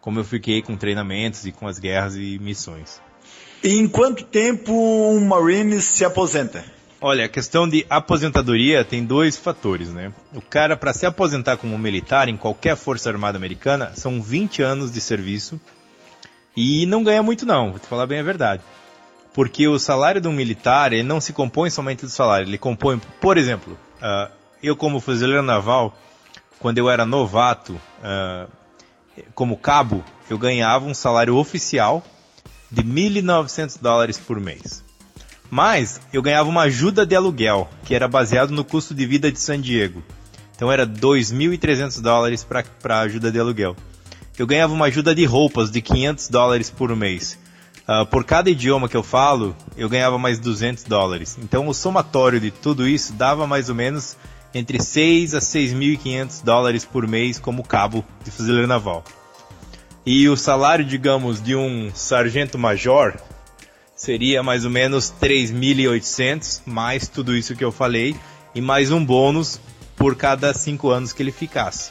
[0.00, 3.02] como eu fiquei com treinamentos e com as guerras e missões.
[3.64, 6.75] Em quanto tempo um Marine se aposenta?
[7.08, 10.12] Olha, a questão de aposentadoria tem dois fatores, né?
[10.34, 14.90] O cara, para se aposentar como militar em qualquer força armada americana, são 20 anos
[14.90, 15.60] de serviço
[16.56, 18.60] e não ganha muito não, vou te falar bem a verdade.
[19.32, 23.00] Porque o salário de um militar, ele não se compõe somente do salário, ele compõe,
[23.20, 24.28] por exemplo, uh,
[24.60, 25.96] eu como fuzileiro naval,
[26.58, 28.50] quando eu era novato, uh,
[29.32, 32.02] como cabo, eu ganhava um salário oficial
[32.68, 34.84] de 1.900 dólares por mês.
[35.50, 39.40] Mas eu ganhava uma ajuda de aluguel, que era baseado no custo de vida de
[39.40, 40.02] San Diego.
[40.54, 43.76] Então era 2.300 dólares para ajuda de aluguel.
[44.38, 47.38] Eu ganhava uma ajuda de roupas de 500 dólares por mês.
[47.88, 51.38] Uh, por cada idioma que eu falo, eu ganhava mais 200 dólares.
[51.40, 54.16] Então o somatório de tudo isso dava mais ou menos
[54.52, 59.04] entre 6 a 6.500 dólares por mês como cabo de fuzileiro naval.
[60.04, 63.14] E o salário, digamos, de um sargento-major
[64.06, 68.14] seria mais ou menos 3.800, mais tudo isso que eu falei,
[68.54, 69.60] e mais um bônus
[69.96, 71.90] por cada cinco anos que ele ficasse.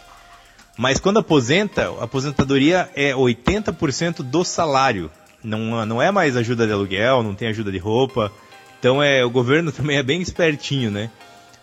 [0.77, 5.11] Mas quando aposenta, a aposentadoria é 80% do salário.
[5.43, 8.31] Não, não é mais ajuda de aluguel, não tem ajuda de roupa.
[8.79, 11.11] Então é, o governo também é bem espertinho, né?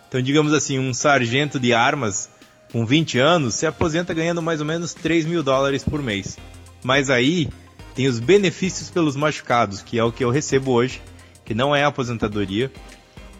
[0.07, 2.29] Então, digamos assim, um sargento de armas
[2.71, 6.37] com 20 anos se aposenta ganhando mais ou menos 3 mil dólares por mês.
[6.83, 7.49] Mas aí
[7.95, 11.01] tem os benefícios pelos machucados, que é o que eu recebo hoje,
[11.45, 12.71] que não é aposentadoria,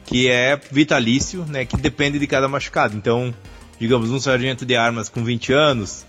[0.05, 2.95] que é vitalício, né, que depende de cada machucado.
[2.95, 3.33] Então,
[3.79, 6.05] digamos, um sargento de armas com 20 anos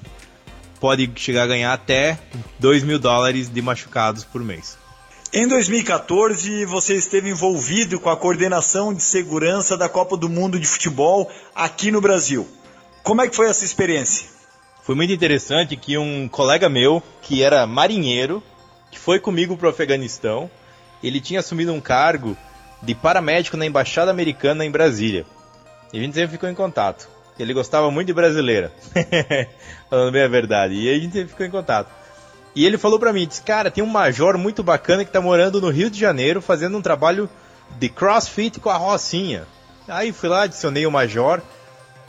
[0.81, 2.19] pode chegar a ganhar até
[2.59, 4.77] 2 mil dólares de machucados por mês.
[5.33, 10.67] Em 2014, você esteve envolvido com a coordenação de segurança da Copa do Mundo de
[10.67, 12.47] Futebol aqui no Brasil.
[13.03, 14.34] Como é que foi essa experiência?
[14.85, 18.43] Foi muito interessante que um colega meu, que era marinheiro,
[18.91, 20.51] que foi comigo para o Afeganistão,
[21.03, 22.37] ele tinha assumido um cargo
[22.83, 25.25] de paramédico na Embaixada Americana em Brasília.
[25.91, 27.09] E a gente sempre ficou em contato.
[27.39, 28.71] Ele gostava muito de brasileira.
[29.89, 30.75] Falando bem a verdade.
[30.75, 31.91] E a gente sempre ficou em contato.
[32.55, 35.63] E ele falou para mim, disse, cara, tem um major muito bacana que tá morando
[35.63, 37.29] no Rio de Janeiro fazendo um trabalho
[37.79, 39.47] de crossfit com a Rocinha.
[39.89, 41.41] Aí fui lá, adicionei o major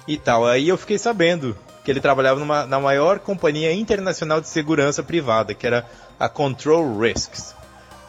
[0.05, 0.45] e tal.
[0.45, 5.53] Aí eu fiquei sabendo que ele trabalhava numa, na maior companhia internacional de segurança privada,
[5.53, 5.85] que era
[6.19, 7.53] a Control Risks.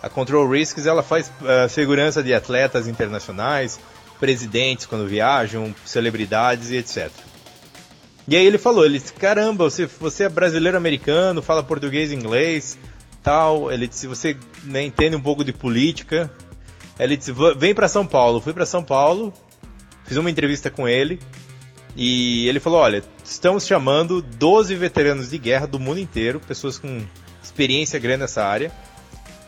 [0.02, 3.78] A Control Risks ela faz uh, segurança de atletas internacionais,
[4.18, 7.10] presidentes quando viajam, celebridades e etc.
[8.26, 12.14] E aí ele falou, ele disse, caramba, você, você é brasileiro americano, fala português e
[12.14, 12.78] inglês,
[13.22, 13.70] tal.
[13.70, 16.30] Ele disse, você né, entende um pouco de política.
[16.98, 18.40] Ele disse, vem para São Paulo.
[18.40, 19.34] Fui para São Paulo,
[20.06, 21.20] fiz uma entrevista com ele.
[21.96, 27.00] E ele falou: Olha, estamos chamando 12 veteranos de guerra do mundo inteiro, pessoas com
[27.42, 28.70] experiência grande nessa área,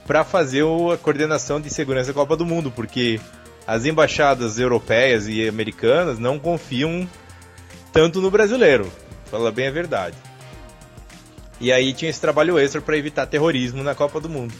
[0.06, 3.20] para fazer a coordenação de segurança da Copa do Mundo, porque
[3.66, 7.06] as embaixadas europeias e americanas não confiam
[7.92, 8.90] tanto no brasileiro,
[9.30, 10.16] fala bem a verdade.
[11.60, 14.54] E aí tinha esse trabalho extra para evitar terrorismo na Copa do Mundo.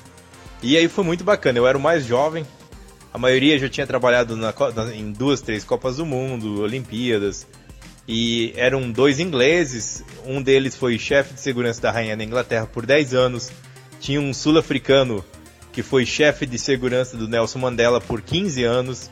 [0.63, 2.45] E aí foi muito bacana, eu era o mais jovem,
[3.15, 4.53] a maioria já tinha trabalhado na,
[4.95, 7.47] em duas, três Copas do Mundo, Olimpíadas,
[8.09, 12.87] e eram dois ingleses, um deles foi chefe de segurança da rainha da Inglaterra por
[12.87, 13.51] 10 anos,
[14.01, 15.23] tinha um sul-africano
[15.71, 19.11] que foi chefe de segurança do Nelson Mandela por 15 anos,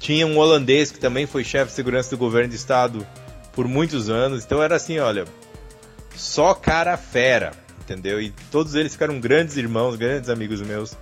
[0.00, 3.06] tinha um holandês que também foi chefe de segurança do governo de estado
[3.52, 5.24] por muitos anos, então era assim, olha,
[6.16, 8.20] só cara fera, entendeu?
[8.20, 10.96] E todos eles ficaram grandes irmãos, grandes amigos meus,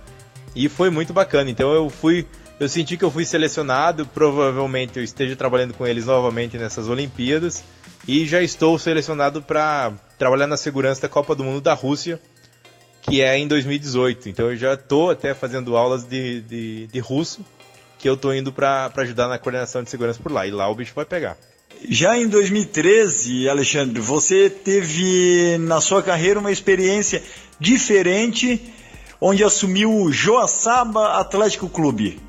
[0.55, 2.27] e foi muito bacana, então eu fui
[2.59, 7.63] eu senti que eu fui selecionado, provavelmente eu esteja trabalhando com eles novamente nessas Olimpíadas
[8.07, 12.19] e já estou selecionado para trabalhar na segurança da Copa do Mundo da Rússia,
[13.01, 14.29] que é em 2018.
[14.29, 17.45] Então eu já estou até fazendo aulas de, de, de russo,
[17.99, 20.47] que eu estou indo para ajudar na coordenação de segurança por lá.
[20.47, 21.37] E lá o bicho vai pegar.
[21.89, 27.21] Já em 2013, Alexandre, você teve na sua carreira uma experiência
[27.59, 28.61] diferente,
[29.19, 32.19] onde assumiu o Joaçaba Atlético Clube.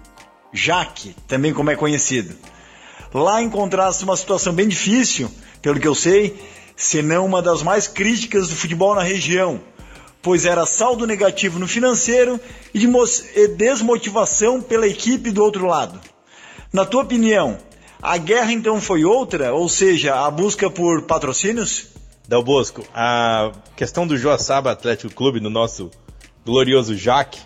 [0.52, 2.34] Jaque, também como é conhecido.
[3.12, 5.30] Lá encontrasse uma situação bem difícil,
[5.62, 6.36] pelo que eu sei,
[6.76, 9.60] senão uma das mais críticas do futebol na região,
[10.22, 12.38] pois era saldo negativo no financeiro
[12.74, 16.00] e de desmotivação pela equipe do outro lado.
[16.72, 17.58] Na tua opinião,
[18.02, 21.86] a guerra então foi outra, ou seja, a busca por patrocínios?
[22.28, 25.90] Del Bosco, a questão do Joaçaba Atlético Clube no nosso
[26.44, 27.40] glorioso Jaque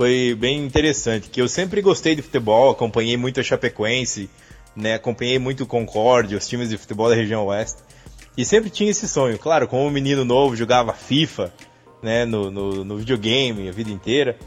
[0.00, 4.30] foi bem interessante, que eu sempre gostei de futebol, acompanhei muito a Chapecoense,
[4.74, 7.82] né, acompanhei muito o Concorde, os times de futebol da região oeste,
[8.34, 9.38] e sempre tinha esse sonho.
[9.38, 11.52] Claro, como um menino novo, jogava FIFA,
[12.02, 14.38] né, no, no, no videogame a vida inteira.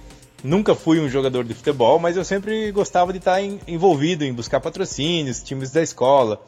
[0.43, 4.33] Nunca fui um jogador de futebol, mas eu sempre gostava de estar em, envolvido em
[4.33, 6.43] buscar patrocínios, times da escola,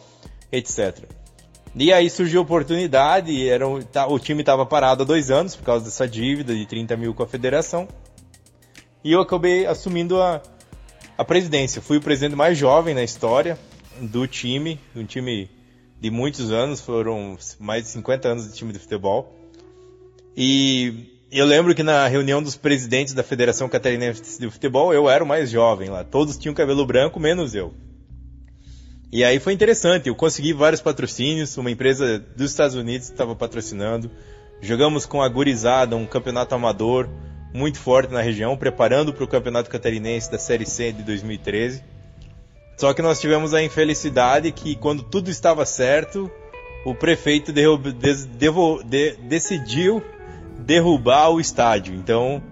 [0.52, 1.04] etc.
[1.76, 5.56] E aí surgiu a oportunidade, era um, tá, o time estava parado há dois anos
[5.56, 7.88] por causa dessa dívida de 30 mil com a federação.
[9.06, 10.42] E eu acabei assumindo a,
[11.16, 11.80] a presidência.
[11.80, 13.56] Fui o presidente mais jovem na história
[14.02, 15.48] do time, um time
[16.02, 19.32] de muitos anos, foram mais de 50 anos de time de futebol.
[20.36, 25.24] E eu lembro que na reunião dos presidentes da Federação Catarinense de Futebol, eu era
[25.24, 26.04] o mais jovem lá.
[26.04, 27.76] Todos tinham cabelo branco, menos eu.
[29.12, 34.10] E aí foi interessante, eu consegui vários patrocínios, uma empresa dos Estados Unidos estava patrocinando.
[34.62, 37.08] Jogamos com a Gurizada, um campeonato amador,
[37.56, 41.82] muito forte na região, preparando para o Campeonato Catarinense da Série C de 2013.
[42.78, 46.30] Só que nós tivemos a infelicidade que, quando tudo estava certo,
[46.86, 50.04] o prefeito des, devo, de, decidiu
[50.60, 51.96] derrubar o estádio.
[51.96, 52.44] Então,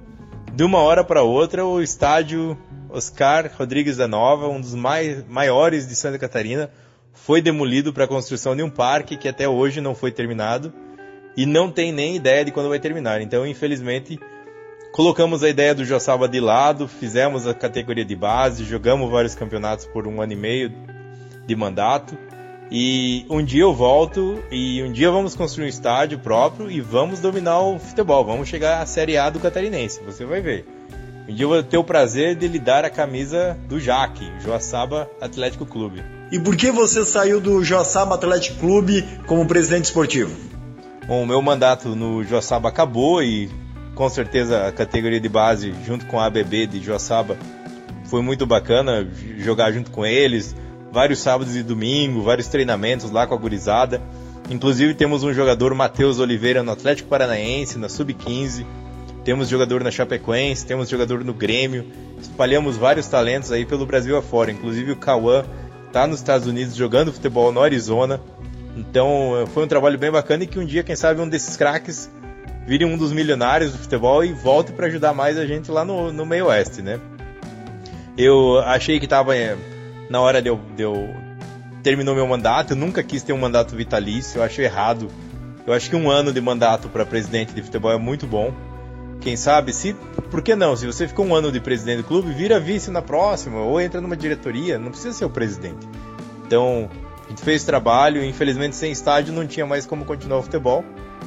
[0.54, 2.58] de uma hora para outra, o estádio
[2.90, 6.72] Oscar Rodrigues da Nova, um dos mais, maiores de Santa Catarina,
[7.12, 10.72] foi demolido para a construção de um parque que até hoje não foi terminado
[11.36, 13.20] e não tem nem ideia de quando vai terminar.
[13.20, 14.18] Então, infelizmente,
[14.94, 19.88] colocamos a ideia do Joçaba de lado, fizemos a categoria de base, jogamos vários campeonatos
[19.88, 20.72] por um ano e meio
[21.48, 22.16] de mandato.
[22.72, 27.20] E um dia eu volto e um dia vamos construir um estádio próprio e vamos
[27.20, 28.24] dominar o futebol.
[28.24, 30.66] Vamos chegar à Série A do Catarinense, você vai ver.
[31.28, 35.10] Um dia eu vou ter o prazer de lhe dar a camisa do Jaque, Joaçaba
[35.20, 36.04] Atlético Clube.
[36.32, 40.36] E por que você saiu do Joaçaba Atlético Clube como presidente esportivo?
[41.08, 43.50] Bom, o meu mandato no Joaçaba acabou e
[43.96, 47.38] com certeza a categoria de base junto com a ABB de Joaçaba
[48.06, 49.08] foi muito bacana
[49.40, 50.56] jogar junto com eles,
[50.92, 54.00] vários sábados e domingos, vários treinamentos lá com a gurizada.
[54.52, 58.66] Inclusive temos um jogador, Matheus Oliveira, no Atlético Paranaense, na Sub-15.
[59.24, 61.88] Temos jogador na Chapecoense, temos jogador no Grêmio.
[62.22, 64.52] Espalhamos vários talentos aí pelo Brasil afora.
[64.52, 65.44] Inclusive o Cauã
[65.88, 68.22] está nos Estados Unidos jogando futebol no Arizona.
[68.76, 72.12] Então foi um trabalho bem bacana e que um dia, quem sabe, um desses craques
[72.66, 76.12] vire um dos milionários do futebol e volte para ajudar mais a gente lá no,
[76.12, 77.00] no meio oeste, né?
[78.18, 79.34] Eu achei que estava
[80.10, 81.10] na hora de eu, de eu
[81.82, 85.08] terminou meu mandato, eu nunca quis ter um mandato vitalício, eu acho errado.
[85.66, 88.54] Eu acho que um ano de mandato para presidente de futebol é muito bom.
[89.22, 89.94] Quem sabe, se
[90.30, 90.76] por que não?
[90.76, 94.02] Se você ficou um ano de presidente do clube, vira vice na próxima ou entra
[94.02, 95.88] numa diretoria, não precisa ser o presidente.
[96.46, 96.90] Então,
[97.26, 100.84] a gente fez trabalho, infelizmente sem estádio não tinha mais como continuar o futebol,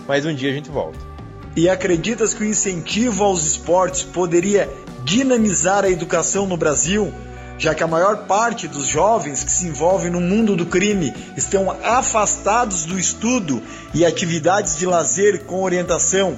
[0.06, 1.15] mas um dia a gente volta.
[1.56, 4.70] E acreditas que o incentivo aos esportes poderia
[5.02, 7.12] dinamizar a educação no Brasil?
[7.58, 11.70] já que a maior parte dos jovens que se envolvem no mundo do crime estão
[11.70, 13.62] afastados do estudo
[13.94, 16.36] e atividades de lazer com orientação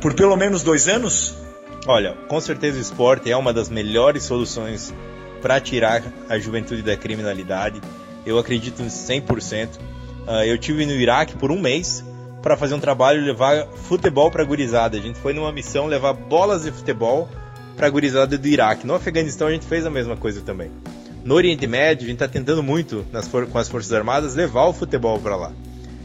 [0.00, 1.34] por pelo menos dois anos?
[1.86, 4.94] Olha, com certeza o esporte é uma das melhores soluções
[5.40, 7.80] para tirar a juventude da criminalidade.
[8.24, 9.68] Eu acredito em 100%.
[10.24, 12.04] Uh, eu tive no Iraque por um mês
[12.42, 14.96] para fazer um trabalho levar futebol para gurizada.
[14.98, 17.28] A gente foi numa missão levar bolas de futebol
[17.76, 18.86] para gurizada do Iraque.
[18.86, 20.70] No Afeganistão a gente fez a mesma coisa também.
[21.24, 24.72] No Oriente Médio a gente está tentando muito nas com as Forças Armadas levar o
[24.72, 25.52] futebol para lá.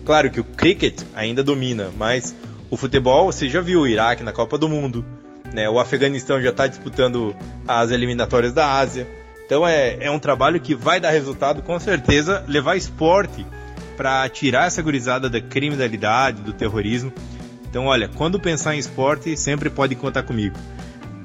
[0.06, 2.36] Claro que o cricket ainda domina, mas
[2.70, 5.04] o futebol você já viu o Iraque na Copa do Mundo,
[5.52, 5.68] né?
[5.70, 7.36] O Afeganistão já está disputando
[7.68, 9.08] as eliminatórias da Ásia.
[9.46, 13.46] Então é, é um trabalho que vai dar resultado com certeza levar esporte
[13.98, 17.12] para tirar essa gurizada da criminalidade, do terrorismo.
[17.70, 20.56] Então, olha, quando pensar em esporte, sempre pode contar comigo.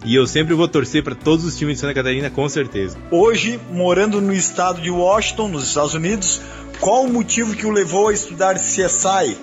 [0.05, 2.99] E eu sempre vou torcer para todos os times de Santa Catarina, com certeza.
[3.11, 6.41] Hoje, morando no estado de Washington, nos Estados Unidos,
[6.81, 9.37] qual o motivo que o levou a estudar CSI?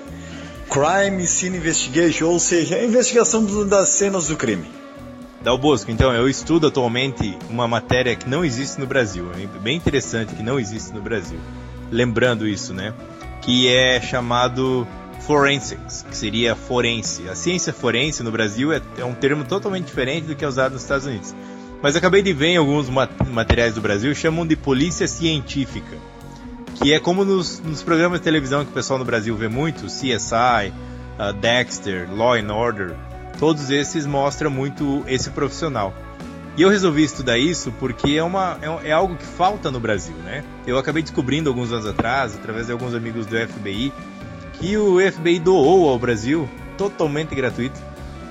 [0.70, 4.66] Crime Scene Investigation, ou seja, a investigação das cenas do crime.
[5.42, 9.78] Dal Bosco, então, eu estudo atualmente uma matéria que não existe no Brasil, é bem
[9.78, 11.40] interessante que não existe no Brasil.
[11.90, 12.94] Lembrando isso, né?
[13.50, 14.88] Que é chamado
[15.22, 17.28] forensics, que seria forense.
[17.28, 20.74] A ciência forense no Brasil é, é um termo totalmente diferente do que é usado
[20.74, 21.34] nos Estados Unidos.
[21.82, 25.98] Mas acabei de ver em alguns materiais do Brasil chamam de polícia científica,
[26.76, 29.88] que é como nos, nos programas de televisão que o pessoal no Brasil vê muito,
[29.88, 30.72] CSI,
[31.18, 32.96] uh, Dexter, Law and Order,
[33.40, 35.92] todos esses mostram muito esse profissional.
[36.60, 40.16] E eu resolvi estudar isso porque é, uma, é, é, algo que falta no Brasil,
[40.26, 40.44] né?
[40.68, 43.94] Eu acabei descobrindo alguns anos atrás, através de alguns amigos do FBI,
[44.56, 47.80] que o FBI doou ao Brasil, totalmente gratuito,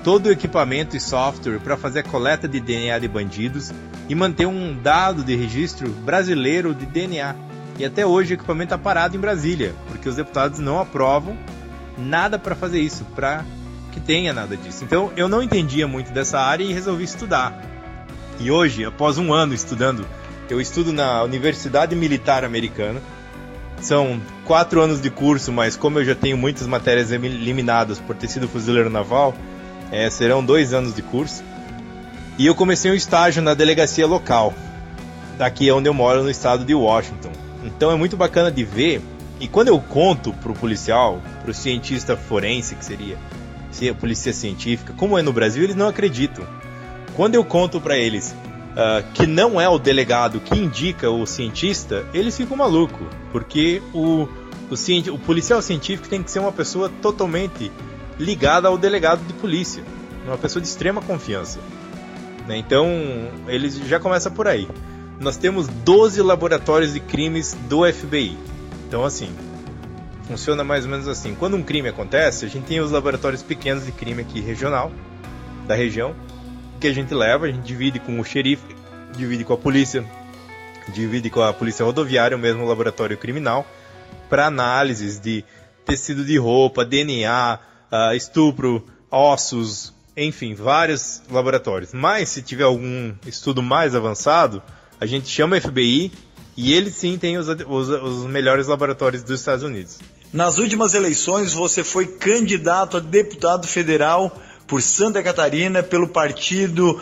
[0.04, 3.72] todo o equipamento e software para fazer a coleta de DNA de bandidos
[4.10, 7.34] e manter um dado de registro brasileiro de DNA.
[7.78, 11.34] E até hoje o equipamento está parado em Brasília, porque os deputados não aprovam
[11.96, 13.42] nada para fazer isso, para
[13.90, 14.84] que tenha nada disso.
[14.84, 17.77] Então eu não entendia muito dessa área e resolvi estudar.
[18.40, 20.06] E hoje, após um ano estudando,
[20.48, 23.00] eu estudo na Universidade Militar Americana,
[23.80, 28.28] são quatro anos de curso, mas como eu já tenho muitas matérias eliminadas por ter
[28.28, 29.34] sido fuzileiro naval,
[29.90, 31.42] é, serão dois anos de curso.
[32.38, 34.54] E eu comecei um estágio na delegacia local,
[35.36, 37.32] daqui é onde eu moro, no estado de Washington.
[37.64, 39.02] Então é muito bacana de ver.
[39.40, 43.16] E quando eu conto pro policial, pro cientista forense, que seria
[43.70, 46.44] se a polícia científica, como é no Brasil, eles não acreditam.
[47.18, 52.06] Quando eu conto para eles uh, que não é o delegado que indica o cientista,
[52.14, 54.28] eles ficam malucos, porque o,
[54.70, 57.72] o, o policial científico tem que ser uma pessoa totalmente
[58.20, 59.82] ligada ao delegado de polícia,
[60.24, 61.58] uma pessoa de extrema confiança.
[62.46, 62.56] Né?
[62.56, 62.86] Então,
[63.48, 64.68] eles já começa por aí.
[65.18, 68.38] Nós temos 12 laboratórios de crimes do FBI.
[68.86, 69.30] Então, assim,
[70.22, 71.34] funciona mais ou menos assim.
[71.34, 74.92] Quando um crime acontece, a gente tem os laboratórios pequenos de crime aqui regional,
[75.66, 76.14] da região,
[76.78, 78.74] que a gente leva, a gente divide com o xerife,
[79.16, 80.04] divide com a polícia,
[80.92, 83.66] divide com a polícia rodoviária, o mesmo laboratório criminal,
[84.28, 85.44] para análises de
[85.84, 87.58] tecido de roupa, DNA,
[87.90, 91.92] ah, estupro, ossos, enfim, vários laboratórios.
[91.92, 94.62] Mas se tiver algum estudo mais avançado,
[95.00, 96.12] a gente chama o FBI
[96.56, 99.98] e ele sim tem os, os, os melhores laboratórios dos Estados Unidos.
[100.32, 104.36] Nas últimas eleições, você foi candidato a deputado federal
[104.68, 107.00] por Santa Catarina pelo Partido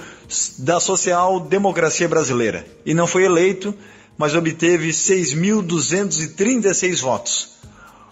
[0.58, 3.74] da Social Democracia Brasileira e não foi eleito,
[4.16, 7.50] mas obteve 6.236 votos.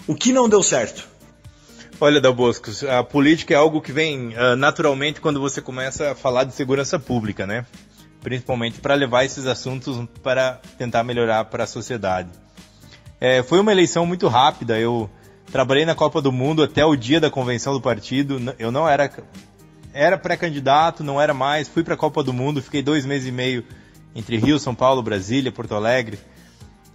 [0.06, 1.08] O que não deu certo?
[2.00, 6.44] Olha, Dalbosco, a política é algo que vem uh, naturalmente quando você começa a falar
[6.44, 7.64] de segurança pública, né?
[8.20, 12.28] Principalmente para levar esses assuntos para tentar melhorar para a sociedade.
[13.20, 14.78] É, foi uma eleição muito rápida.
[14.78, 15.08] Eu
[15.50, 18.54] trabalhei na Copa do Mundo até o dia da convenção do partido.
[18.58, 19.10] Eu não era
[19.92, 21.68] era pré-candidato, não era mais.
[21.68, 23.64] Fui para a Copa do Mundo, fiquei dois meses e meio
[24.14, 26.18] entre Rio, São Paulo, Brasília, Porto Alegre.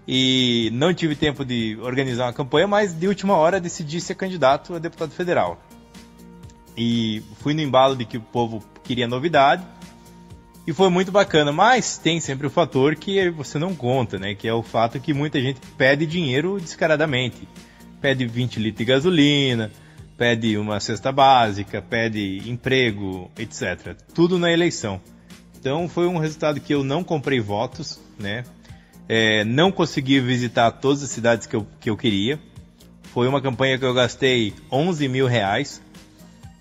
[0.08, 4.74] E não tive tempo de organizar uma campanha, mas de última hora decidi ser candidato
[4.74, 5.62] a deputado federal.
[6.76, 9.64] E fui no embalo de que o povo queria novidade
[10.66, 14.36] e foi muito bacana, mas tem sempre o fator que você não conta, né?
[14.36, 17.48] Que é o fato que muita gente pede dinheiro descaradamente.
[18.02, 19.72] Pede 20 litros de gasolina,
[20.18, 23.96] pede uma cesta básica, pede emprego, etc.
[24.14, 25.02] Tudo na eleição.
[25.60, 28.44] Então foi um resultado que eu não comprei votos, né?
[29.08, 32.40] É, não consegui visitar todas as cidades que eu, que eu queria.
[33.14, 35.82] Foi uma campanha que eu gastei 11 mil reais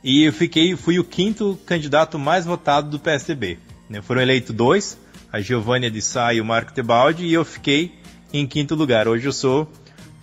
[0.02, 3.58] e eu fiquei, fui o quinto candidato mais votado do PSDB.
[3.88, 4.00] Né?
[4.00, 4.98] Foram eleitos dois,
[5.32, 7.92] a Giovanna de Sá e o Marco Tebaldi, e eu fiquei
[8.32, 9.08] em quinto lugar.
[9.08, 9.70] Hoje eu sou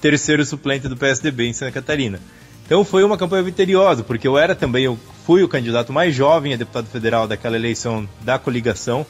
[0.05, 2.19] terceiro suplente do PSDB em Santa Catarina.
[2.63, 6.53] Então foi uma campanha vitoriosa, porque eu era também, eu fui o candidato mais jovem
[6.53, 9.03] a deputado federal daquela eleição da coligação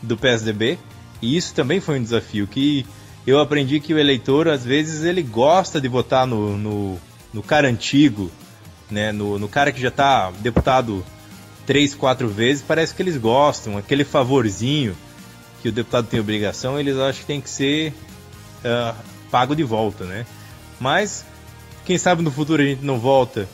[0.00, 0.78] do PSDB,
[1.20, 2.86] e isso também foi um desafio, que
[3.26, 6.98] eu aprendi que o eleitor, às vezes, ele gosta de votar no, no,
[7.30, 8.30] no cara antigo,
[8.90, 11.04] né, no, no cara que já está deputado
[11.66, 13.76] três, quatro vezes, parece que eles gostam.
[13.76, 14.96] Aquele favorzinho
[15.60, 17.92] que o deputado tem obrigação, eles acham que tem que ser
[18.64, 20.26] uh, pago de volta, né?
[20.78, 21.24] Mas,
[21.86, 23.48] quem sabe no futuro a gente não volta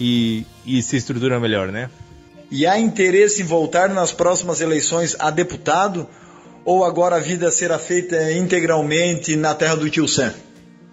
[0.00, 1.90] e, e se estrutura melhor, né?
[2.50, 6.08] E há interesse em voltar nas próximas eleições a deputado?
[6.64, 10.32] Ou agora a vida será feita integralmente na terra do tio Sam?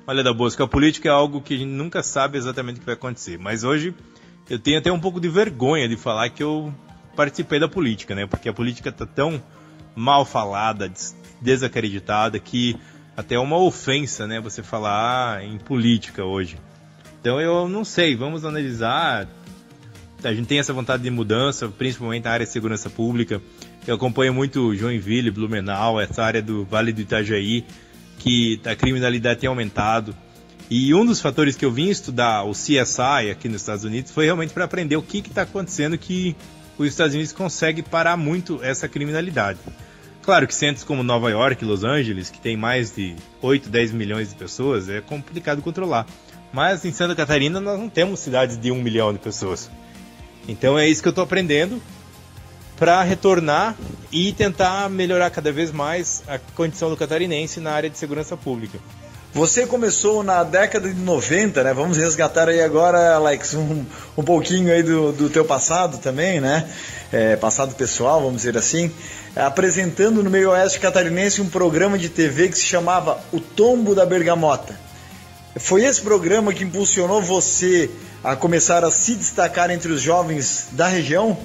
[0.07, 2.85] Olha, da Bosca, a política é algo que a gente nunca sabe exatamente o que
[2.85, 3.37] vai acontecer.
[3.37, 3.93] Mas hoje
[4.49, 6.73] eu tenho até um pouco de vergonha de falar que eu
[7.15, 8.25] participei da política, né?
[8.25, 9.41] Porque a política está tão
[9.95, 10.91] mal falada,
[11.39, 12.75] desacreditada, que
[13.21, 14.39] até uma ofensa, né?
[14.41, 16.57] Você falar ah, em política hoje.
[17.21, 19.27] Então eu não sei, vamos analisar.
[20.23, 23.41] A gente tem essa vontade de mudança, principalmente na área de segurança pública.
[23.87, 27.63] Eu acompanho muito Joinville, Blumenau, essa área do Vale do Itajaí,
[28.19, 30.15] que a criminalidade tem aumentado.
[30.69, 34.25] E um dos fatores que eu vim estudar o CSI aqui nos Estados Unidos foi
[34.25, 36.35] realmente para aprender o que está acontecendo que
[36.77, 39.59] os Estados Unidos consegue parar muito essa criminalidade.
[40.21, 44.29] Claro que centros como Nova York Los Angeles, que tem mais de 8, 10 milhões
[44.29, 46.05] de pessoas, é complicado controlar.
[46.53, 49.69] Mas em Santa Catarina nós não temos cidades de 1 milhão de pessoas.
[50.47, 51.81] Então é isso que eu estou aprendendo
[52.77, 53.75] para retornar
[54.11, 58.79] e tentar melhorar cada vez mais a condição do catarinense na área de segurança pública.
[59.33, 61.73] Você começou na década de 90, né?
[61.73, 63.85] Vamos resgatar aí agora, Alex, um,
[64.17, 66.69] um pouquinho aí do, do teu passado também, né?
[67.13, 68.91] É, passado pessoal, vamos dizer assim.
[69.33, 74.05] Apresentando no meio oeste catarinense um programa de TV que se chamava O Tombo da
[74.05, 74.77] Bergamota.
[75.55, 77.89] Foi esse programa que impulsionou você
[78.21, 81.37] a começar a se destacar entre os jovens da região?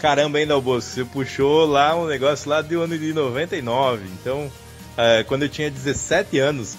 [0.00, 4.08] Caramba, ainda, Alboço, você puxou lá um negócio lá do ano de 99.
[4.20, 4.50] Então,
[4.96, 6.76] é, quando eu tinha 17 anos,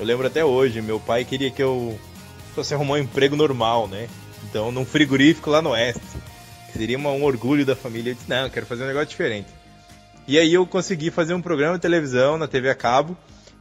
[0.00, 2.00] eu lembro até hoje, meu pai queria que eu
[2.54, 4.08] fosse arrumar um emprego normal, né?
[4.48, 6.00] Então, num frigorífico lá no oeste.
[6.72, 8.12] Seria uma, um orgulho da família.
[8.12, 9.48] Eu disse, não, eu quero fazer um negócio diferente.
[10.26, 13.14] E aí eu consegui fazer um programa de televisão na TV a cabo.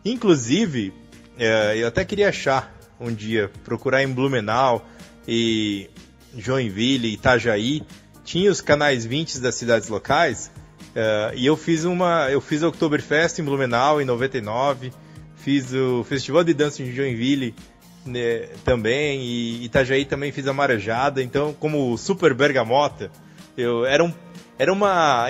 [0.06, 0.94] Inclusive,
[1.38, 4.88] é, eu até queria achar um dia, procurar em Blumenau
[5.28, 5.90] e
[6.38, 7.84] Joinville, Itajaí.
[8.24, 10.50] Tinha os canais 20 das cidades locais.
[10.96, 12.30] É, e eu fiz uma.
[12.32, 14.94] Eu fiz Oktoberfest em Blumenau em 99
[15.40, 17.56] fiz o Festival de Dança em Joinville
[18.06, 23.12] né, também, e Itajaí também fiz a Marajada, então como Super Bergamota,
[23.58, 24.14] eu era, um,
[24.58, 25.28] era uma,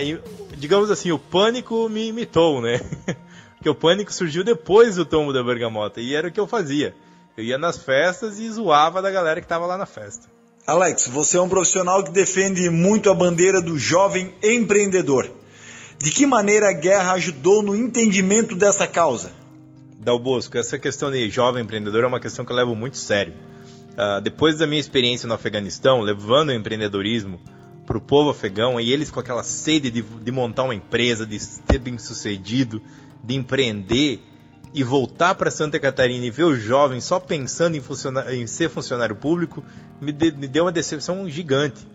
[0.57, 2.79] digamos assim, o Pânico me imitou, né?
[3.55, 6.95] Porque o Pânico surgiu depois do tombo da Bergamota, e era o que eu fazia.
[7.35, 10.27] Eu ia nas festas e zoava da galera que estava lá na festa.
[10.65, 15.29] Alex, você é um profissional que defende muito a bandeira do jovem empreendedor.
[15.97, 19.38] De que maneira a guerra ajudou no entendimento dessa causa?
[20.09, 23.31] Dal Bosco, essa questão de jovem empreendedor é uma questão que eu levo muito sério.
[23.91, 27.39] Uh, depois da minha experiência no Afeganistão, levando o empreendedorismo
[27.85, 31.39] para o povo afegão e eles com aquela sede de, de montar uma empresa, de
[31.39, 32.81] ser bem sucedido,
[33.23, 34.19] de empreender
[34.73, 37.83] e voltar para Santa Catarina e ver os jovens só pensando em,
[38.41, 39.63] em ser funcionário público,
[40.01, 41.87] me, de, me, deu uma decepção gigante.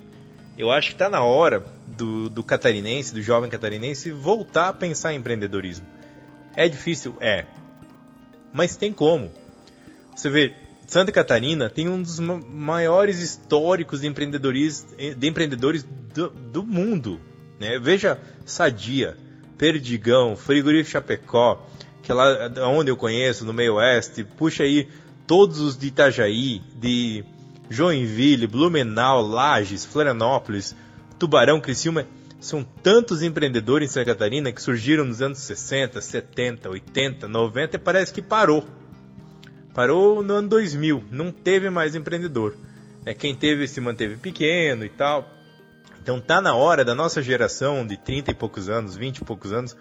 [0.56, 5.12] Eu acho que está na hora do, do catarinense, do jovem catarinense, voltar a pensar
[5.12, 5.84] em empreendedorismo.
[6.54, 7.16] É difícil?
[7.20, 7.46] É.
[8.54, 9.32] Mas tem como.
[10.14, 10.54] Você vê,
[10.86, 15.84] Santa Catarina tem um dos maiores históricos de, empreendedores, de empreendedores
[16.14, 17.20] do, do mundo.
[17.58, 17.80] Né?
[17.80, 19.16] Veja Sadia,
[19.58, 21.66] Perdigão, Frigorífico Chapecó,
[22.00, 24.88] que é lá onde eu conheço, no meio oeste, puxa aí
[25.26, 27.24] todos os de Itajaí, de
[27.68, 30.76] Joinville, Blumenau, Lages, Florianópolis,
[31.18, 32.06] Tubarão, Criciúma,
[32.44, 37.78] são tantos empreendedores em Santa Catarina que surgiram nos anos 60, 70, 80, 90 e
[37.78, 38.64] parece que parou.
[39.72, 42.54] Parou no ano 2000, não teve mais empreendedor.
[43.06, 45.26] É, quem teve se manteve pequeno e tal.
[46.02, 49.50] Então tá na hora da nossa geração de 30 e poucos anos, 20 e poucos
[49.50, 49.74] anos,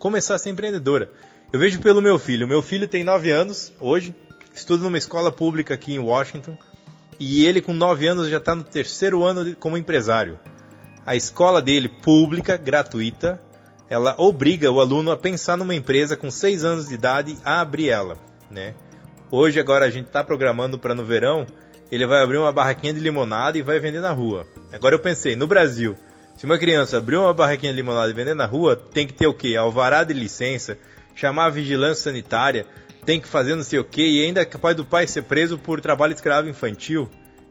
[0.00, 1.12] começar a ser empreendedora.
[1.52, 2.48] Eu vejo pelo meu filho.
[2.48, 4.12] Meu filho tem 9 anos hoje,
[4.52, 6.58] estuda numa escola pública aqui em Washington,
[7.18, 10.36] e ele com 9 anos já está no terceiro ano como empresário.
[11.08, 13.40] A escola dele, pública, gratuita,
[13.88, 17.88] ela obriga o aluno a pensar numa empresa com 6 anos de idade a abrir
[17.88, 18.18] ela,
[18.50, 18.74] né?
[19.30, 21.46] Hoje agora a gente está programando para no verão
[21.90, 24.46] ele vai abrir uma barraquinha de limonada e vai vender na rua.
[24.70, 25.96] Agora eu pensei, no Brasil,
[26.36, 29.26] se uma criança abrir uma barraquinha de limonada e vender na rua, tem que ter
[29.26, 29.56] o quê?
[29.56, 30.76] Alvará de licença,
[31.14, 32.66] chamar a vigilância sanitária,
[33.06, 35.56] tem que fazer não sei o quê, e ainda é capaz do pai ser preso
[35.56, 37.08] por trabalho escravo infantil.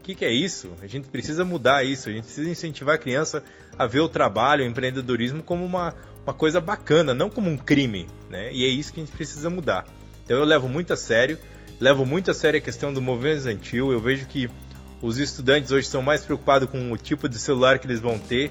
[0.08, 0.72] Que, que é isso?
[0.80, 3.44] A gente precisa mudar isso, a gente precisa incentivar a criança
[3.78, 5.94] a ver o trabalho, o empreendedorismo como uma,
[6.24, 8.50] uma coisa bacana, não como um crime, né?
[8.50, 9.84] E é isso que a gente precisa mudar.
[10.24, 11.38] Então eu levo muito a sério
[11.78, 13.92] levo muito a sério a questão do movimento estudantil.
[13.92, 14.48] Eu vejo que
[15.02, 18.50] os estudantes hoje estão mais preocupados com o tipo de celular que eles vão ter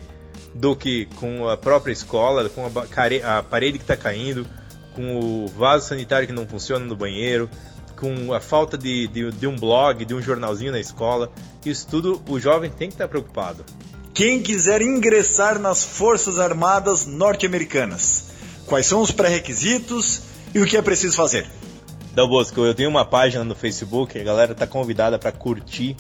[0.54, 4.46] do que com a própria escola, com a, parede que está caindo,
[4.94, 7.50] com o vaso sanitário que não funciona no banheiro,
[7.98, 11.32] com a falta de, de, de, um blog, de um jornalzinho na escola.
[11.66, 13.66] Isso tudo o jovem tem que estar preocupado.
[14.14, 18.30] Quem quiser ingressar nas Forças Armadas Norte-Americanas,
[18.66, 20.22] quais são os pré-requisitos
[20.56, 21.48] e o que é preciso fazer?
[22.14, 25.96] Dal Bosco, eu tenho uma página no Facebook, a galera tá convidada para curtir,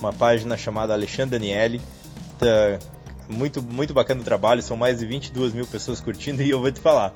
[0.00, 1.80] uma página chamada Alexandre Daniele.
[2.38, 2.78] Tá
[3.28, 6.70] muito, muito bacana o trabalho, são mais de 22 mil pessoas curtindo e eu vou
[6.70, 7.12] te falar,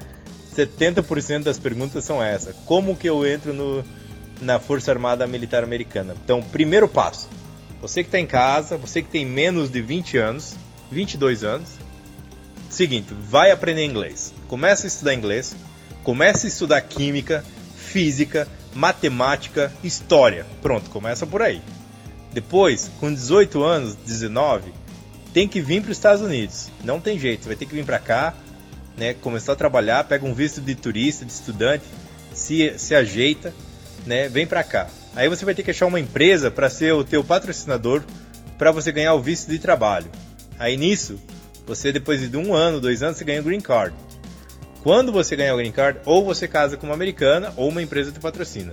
[0.56, 2.52] 70% das perguntas são essa.
[2.66, 3.84] Como que eu entro no,
[4.40, 6.14] na Força Armada Militar Americana?
[6.24, 7.28] Então, primeiro passo,
[7.80, 10.54] você que está em casa, você que tem menos de 20 anos,
[10.90, 11.68] 22 anos,
[12.68, 14.32] seguinte, vai aprender inglês.
[14.48, 15.54] Começa a estudar inglês,
[16.02, 17.44] começa a estudar química,
[17.76, 20.46] física, matemática, história.
[20.62, 21.62] Pronto, começa por aí.
[22.32, 24.72] Depois, com 18 anos, 19,
[25.32, 26.70] tem que vir para os Estados Unidos.
[26.84, 28.34] Não tem jeito, vai ter que vir para cá,
[28.96, 31.84] né, começar a trabalhar, pega um visto de turista, de estudante,
[32.32, 33.52] se, se ajeita,
[34.06, 34.88] né, vem para cá.
[35.14, 38.02] Aí você vai ter que achar uma empresa para ser o teu patrocinador
[38.58, 40.10] para você ganhar o visto de trabalho.
[40.58, 41.18] Aí nisso,
[41.66, 43.94] você depois de um ano, dois anos, você ganha o green card.
[44.82, 48.12] Quando você ganhar o green card, ou você casa com uma americana ou uma empresa
[48.12, 48.72] te patrocina.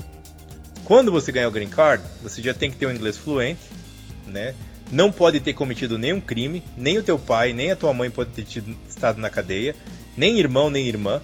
[0.84, 3.62] Quando você ganhar o green card, você já tem que ter um inglês fluente,
[4.26, 4.54] né?
[4.90, 8.30] Não pode ter cometido nenhum crime, nem o teu pai, nem a tua mãe pode
[8.32, 9.76] ter tido, estado na cadeia,
[10.16, 11.22] nem irmão, nem irmã.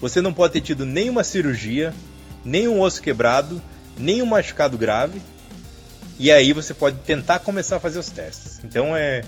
[0.00, 1.94] Você não pode ter tido nenhuma cirurgia,
[2.44, 3.60] nenhum osso quebrado,
[3.96, 5.20] nenhum machucado grave.
[6.18, 8.60] E aí você pode tentar começar a fazer os testes.
[8.64, 9.22] Então é,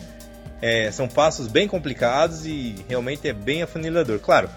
[0.61, 4.19] é, são passos bem complicados e realmente é bem afunilador.
[4.21, 4.49] Claro,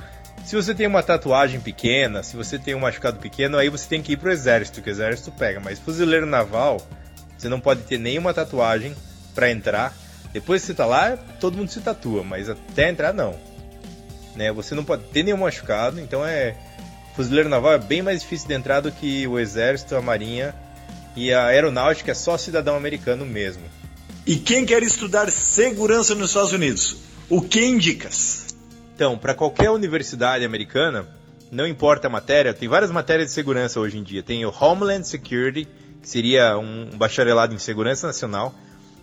[0.45, 4.01] se você tem uma tatuagem pequena, se você tem um machucado pequeno, aí você tem
[4.01, 5.60] que ir pro exército, que o exército pega.
[5.60, 6.78] Mas fuzileiro naval,
[7.38, 8.95] você não pode ter nenhuma tatuagem
[9.34, 9.93] para entrar.
[10.32, 13.36] Depois que você tá lá, todo mundo se tatua, mas até entrar não.
[14.36, 14.51] Né?
[14.51, 16.55] Você não pode ter nenhum machucado, então é
[17.18, 20.53] fuzileiro naval é bem mais difícil de entrar do que o exército, a marinha
[21.15, 23.63] e a aeronáutica é só cidadão americano mesmo.
[24.24, 26.97] E quem quer estudar segurança nos Estados Unidos,
[27.28, 28.55] o que indicas?
[28.93, 31.07] Então, para qualquer universidade americana,
[31.51, 34.22] não importa a matéria, tem várias matérias de segurança hoje em dia.
[34.22, 35.68] Tem o Homeland Security,
[35.99, 38.53] que seria um bacharelado em segurança nacional.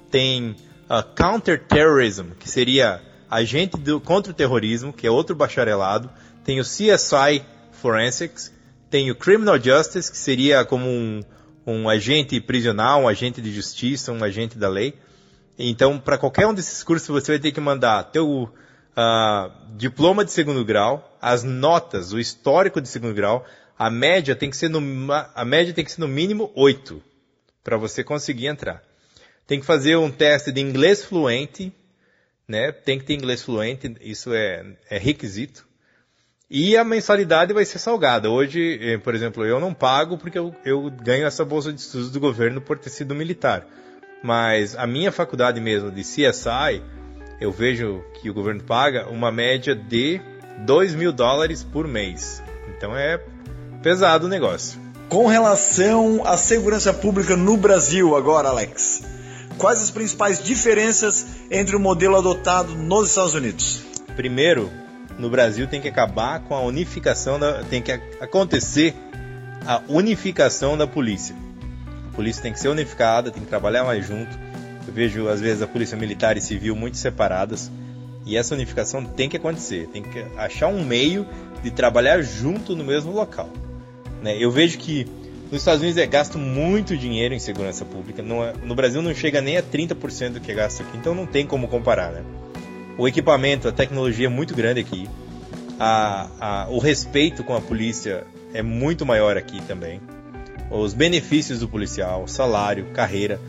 [0.09, 0.55] Tem
[0.89, 6.09] a Counterterrorism, que seria agente do, contra o terrorismo, que é outro bacharelado.
[6.45, 7.43] Tem o CSI
[7.85, 8.51] Forensics.
[8.89, 11.21] Tem o Criminal Justice, que seria como um,
[11.67, 14.95] um agente prisional, um agente de justiça, um agente da lei.
[15.59, 18.27] Então, para qualquer um desses cursos, você vai ter que mandar teu,
[18.97, 23.45] uh, diploma de segundo grau, as notas, o histórico de segundo grau,
[23.79, 24.81] a média tem que ser no,
[25.13, 27.03] a média tem que ser no mínimo 8
[27.63, 28.83] para você conseguir entrar.
[29.47, 31.71] Tem que fazer um teste de inglês fluente,
[32.49, 32.73] né?
[32.73, 35.64] Tem que ter inglês fluente, isso é, é requisito.
[36.57, 38.31] E a mensalidade vai ser salgada.
[38.31, 42.13] Hoje, eh, por exemplo, eu não pago porque eu, eu ganho essa bolsa de estudos
[42.13, 43.67] do governo por ter sido militar.
[44.23, 46.81] Mas a minha faculdade mesmo de CSI,
[47.41, 50.21] eu vejo que o governo paga uma média de
[50.61, 52.41] 2 mil dólares por mês.
[52.69, 53.21] Então é
[53.83, 54.79] pesado o negócio.
[55.09, 59.03] Com relação à segurança pública no Brasil, agora, Alex,
[59.59, 63.83] quais as principais diferenças entre o modelo adotado nos Estados Unidos?
[64.15, 64.71] Primeiro,
[65.19, 68.95] no Brasil tem que acabar com a unificação da, tem que acontecer
[69.67, 71.35] a unificação da polícia.
[72.13, 74.37] A polícia tem que ser unificada, tem que trabalhar mais junto.
[74.87, 77.71] Eu vejo às vezes a polícia militar e civil muito separadas
[78.27, 79.89] e essa unificação tem que acontecer.
[79.89, 81.27] Tem que achar um meio
[81.63, 83.49] de trabalhar junto no mesmo local.
[84.23, 84.37] Né?
[84.39, 85.07] Eu vejo que
[85.51, 88.23] nos Estados Unidos é gasto muito dinheiro em segurança pública.
[88.23, 91.15] No, é, no Brasil não chega nem a 30% do que é gasto aqui, então
[91.15, 92.11] não tem como comparar.
[92.13, 92.23] Né?
[92.97, 95.09] O equipamento, a tecnologia é muito grande aqui.
[95.79, 100.01] A, a, o respeito com a polícia é muito maior aqui também.
[100.71, 103.41] Os benefícios do policial, salário, carreira,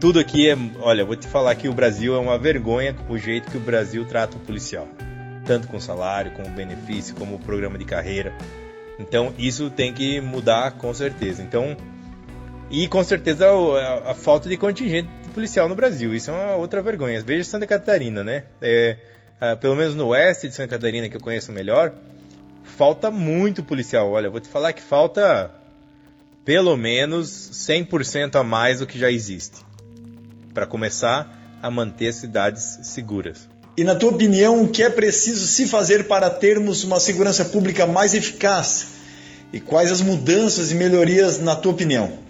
[0.00, 0.56] tudo aqui é.
[0.80, 4.04] Olha, vou te falar que o Brasil é uma vergonha o jeito que o Brasil
[4.06, 4.88] trata o policial.
[5.44, 8.32] Tanto com salário, com benefício, como programa de carreira.
[8.98, 11.42] Então isso tem que mudar com certeza.
[11.42, 11.76] Então,
[12.70, 15.08] e com certeza a, a falta de contingente
[15.38, 16.12] policial no Brasil.
[16.16, 17.22] Isso é uma outra vergonha.
[17.22, 18.42] Veja Santa Catarina, né?
[18.60, 18.96] É,
[19.40, 21.92] é, pelo menos no oeste de Santa Catarina, que eu conheço melhor,
[22.64, 24.10] falta muito policial.
[24.10, 25.48] Olha, vou te falar que falta
[26.44, 29.64] pelo menos 100% a mais do que já existe
[30.52, 33.48] para começar a manter as cidades seguras.
[33.76, 37.86] E na tua opinião, o que é preciso se fazer para termos uma segurança pública
[37.86, 38.88] mais eficaz?
[39.52, 42.27] E quais as mudanças e melhorias na tua opinião?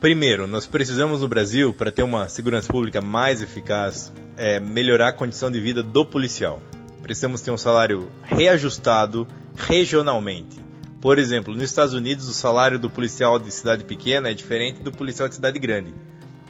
[0.00, 5.12] Primeiro, nós precisamos no Brasil, para ter uma segurança pública mais eficaz, é, melhorar a
[5.12, 6.62] condição de vida do policial.
[7.02, 9.26] Precisamos ter um salário reajustado
[9.56, 10.56] regionalmente.
[11.00, 14.92] Por exemplo, nos Estados Unidos, o salário do policial de cidade pequena é diferente do
[14.92, 15.92] policial de cidade grande,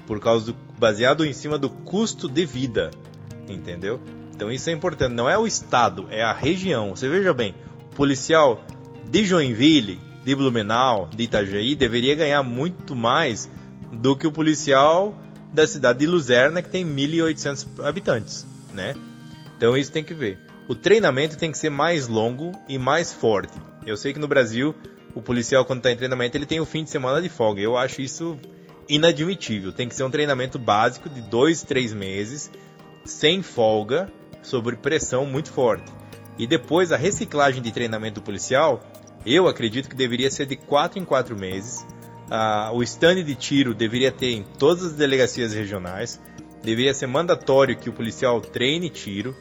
[0.06, 2.90] por causa do, baseado em cima do custo de vida,
[3.48, 3.98] entendeu?
[4.36, 5.14] Então isso é importante.
[5.14, 6.90] Não é o estado, é a região.
[6.94, 7.54] Você veja bem,
[7.90, 8.62] o policial
[9.10, 9.98] de Joinville
[10.28, 13.50] de Blumenau, de Itajaí, deveria ganhar muito mais
[13.90, 15.18] do que o policial
[15.54, 18.94] da cidade de Luzerna, que tem 1.800 habitantes, né?
[19.56, 20.38] Então isso tem que ver.
[20.68, 23.54] O treinamento tem que ser mais longo e mais forte.
[23.86, 24.74] Eu sei que no Brasil,
[25.14, 27.62] o policial quando está em treinamento, ele tem o fim de semana de folga.
[27.62, 28.38] Eu acho isso
[28.86, 29.72] inadmissível.
[29.72, 32.50] Tem que ser um treinamento básico de dois, três meses,
[33.02, 34.12] sem folga,
[34.42, 35.90] sobre pressão muito forte.
[36.38, 38.84] E depois a reciclagem de treinamento policial
[39.24, 41.86] eu acredito que deveria ser de 4 em 4 meses.
[42.30, 46.20] Ah, o stand de tiro deveria ter em todas as delegacias regionais.
[46.62, 49.34] Deveria ser mandatório que o policial treine tiro,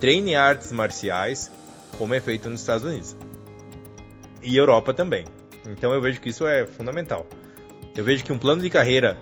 [0.00, 1.50] treine artes marciais,
[1.96, 3.16] como é feito nos Estados Unidos.
[4.42, 5.24] E Europa também.
[5.66, 7.26] Então eu vejo que isso é fundamental.
[7.96, 9.16] Eu vejo que um plano de carreira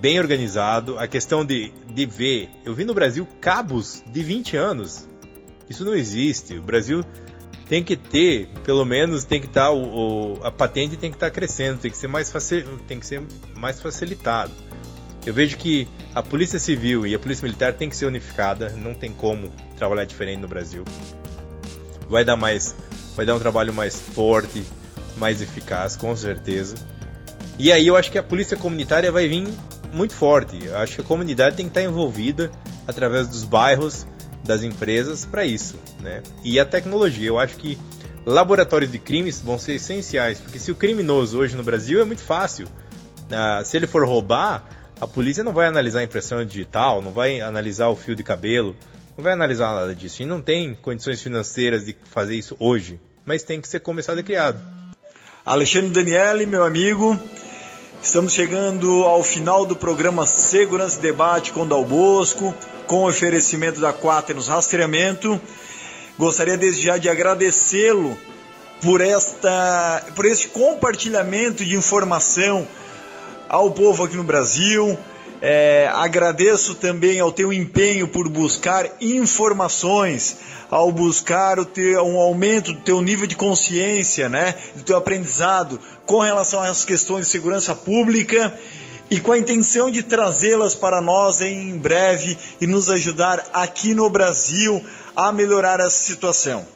[0.00, 2.50] bem organizado, a questão de, de ver.
[2.64, 5.08] Eu vi no Brasil cabos de 20 anos.
[5.68, 6.56] Isso não existe.
[6.58, 7.04] O Brasil
[7.68, 11.16] tem que ter, pelo menos tem que estar tá, o, o, a patente tem que
[11.16, 13.22] estar tá crescendo, tem que ser mais facil, tem que ser
[13.56, 14.52] mais facilitado.
[15.24, 18.94] Eu vejo que a Polícia Civil e a Polícia Militar tem que ser unificada, não
[18.94, 20.84] tem como trabalhar diferente no Brasil.
[22.08, 22.76] Vai dar mais,
[23.16, 24.62] vai dar um trabalho mais forte,
[25.16, 26.76] mais eficaz, com certeza.
[27.58, 29.48] E aí eu acho que a polícia comunitária vai vir
[29.92, 30.64] muito forte.
[30.64, 32.52] Eu acho que a comunidade tem que estar envolvida
[32.86, 34.06] através dos bairros,
[34.46, 36.22] das empresas para isso, né?
[36.44, 37.78] E a tecnologia, eu acho que
[38.24, 42.22] laboratórios de crimes vão ser essenciais, porque se o criminoso hoje no Brasil é muito
[42.22, 44.64] fácil, uh, se ele for roubar,
[45.00, 48.74] a polícia não vai analisar a impressão digital, não vai analisar o fio de cabelo,
[49.16, 50.22] não vai analisar nada disso.
[50.22, 54.22] E não tem condições financeiras de fazer isso hoje, mas tem que ser começado e
[54.22, 54.58] criado.
[55.44, 57.18] Alexandre Daniele, meu amigo,
[58.02, 62.54] estamos chegando ao final do programa Segurança e Debate com Dal Bosco
[62.86, 65.40] com oferecimento da Quaternos Rastreamento.
[66.18, 68.16] Gostaria desde já de agradecê-lo
[68.82, 72.66] por esta por este compartilhamento de informação
[73.48, 74.98] ao povo aqui no Brasil.
[75.42, 80.38] É, agradeço também ao teu empenho por buscar informações,
[80.70, 85.78] ao buscar o teu, um aumento do teu nível de consciência, né, do teu aprendizado
[86.06, 88.58] com relação essas questões de segurança pública
[89.10, 94.08] e com a intenção de trazê-las para nós em breve e nos ajudar aqui no
[94.08, 94.84] Brasil
[95.14, 96.66] a melhorar essa situação.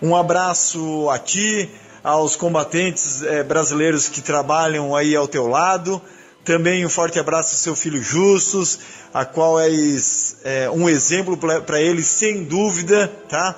[0.00, 1.70] Um abraço a ti,
[2.02, 6.02] aos combatentes eh, brasileiros que trabalham aí ao teu lado.
[6.44, 8.78] Também um forte abraço ao seu filho Justus,
[9.14, 13.56] a qual és é, um exemplo para ele, sem dúvida, tá?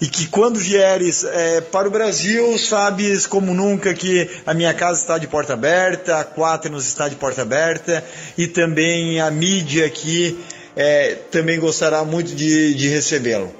[0.00, 5.00] E que quando vieres é, para o Brasil, sabes como nunca que a minha casa
[5.00, 8.04] está de porta aberta, a Quaternos está de porta aberta,
[8.36, 10.36] e também a mídia aqui
[10.74, 13.54] é, também gostará muito de, de recebê-lo.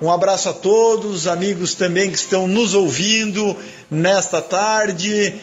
[0.00, 3.56] Um abraço a todos, amigos também que estão nos ouvindo
[3.90, 5.34] nesta tarde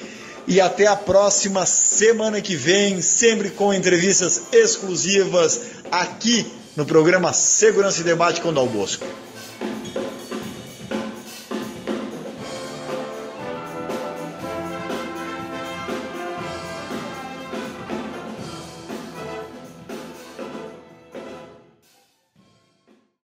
[0.48, 8.00] e até a próxima semana que vem, sempre com entrevistas exclusivas aqui no programa Segurança
[8.00, 9.06] e Debate com Dal Bosco.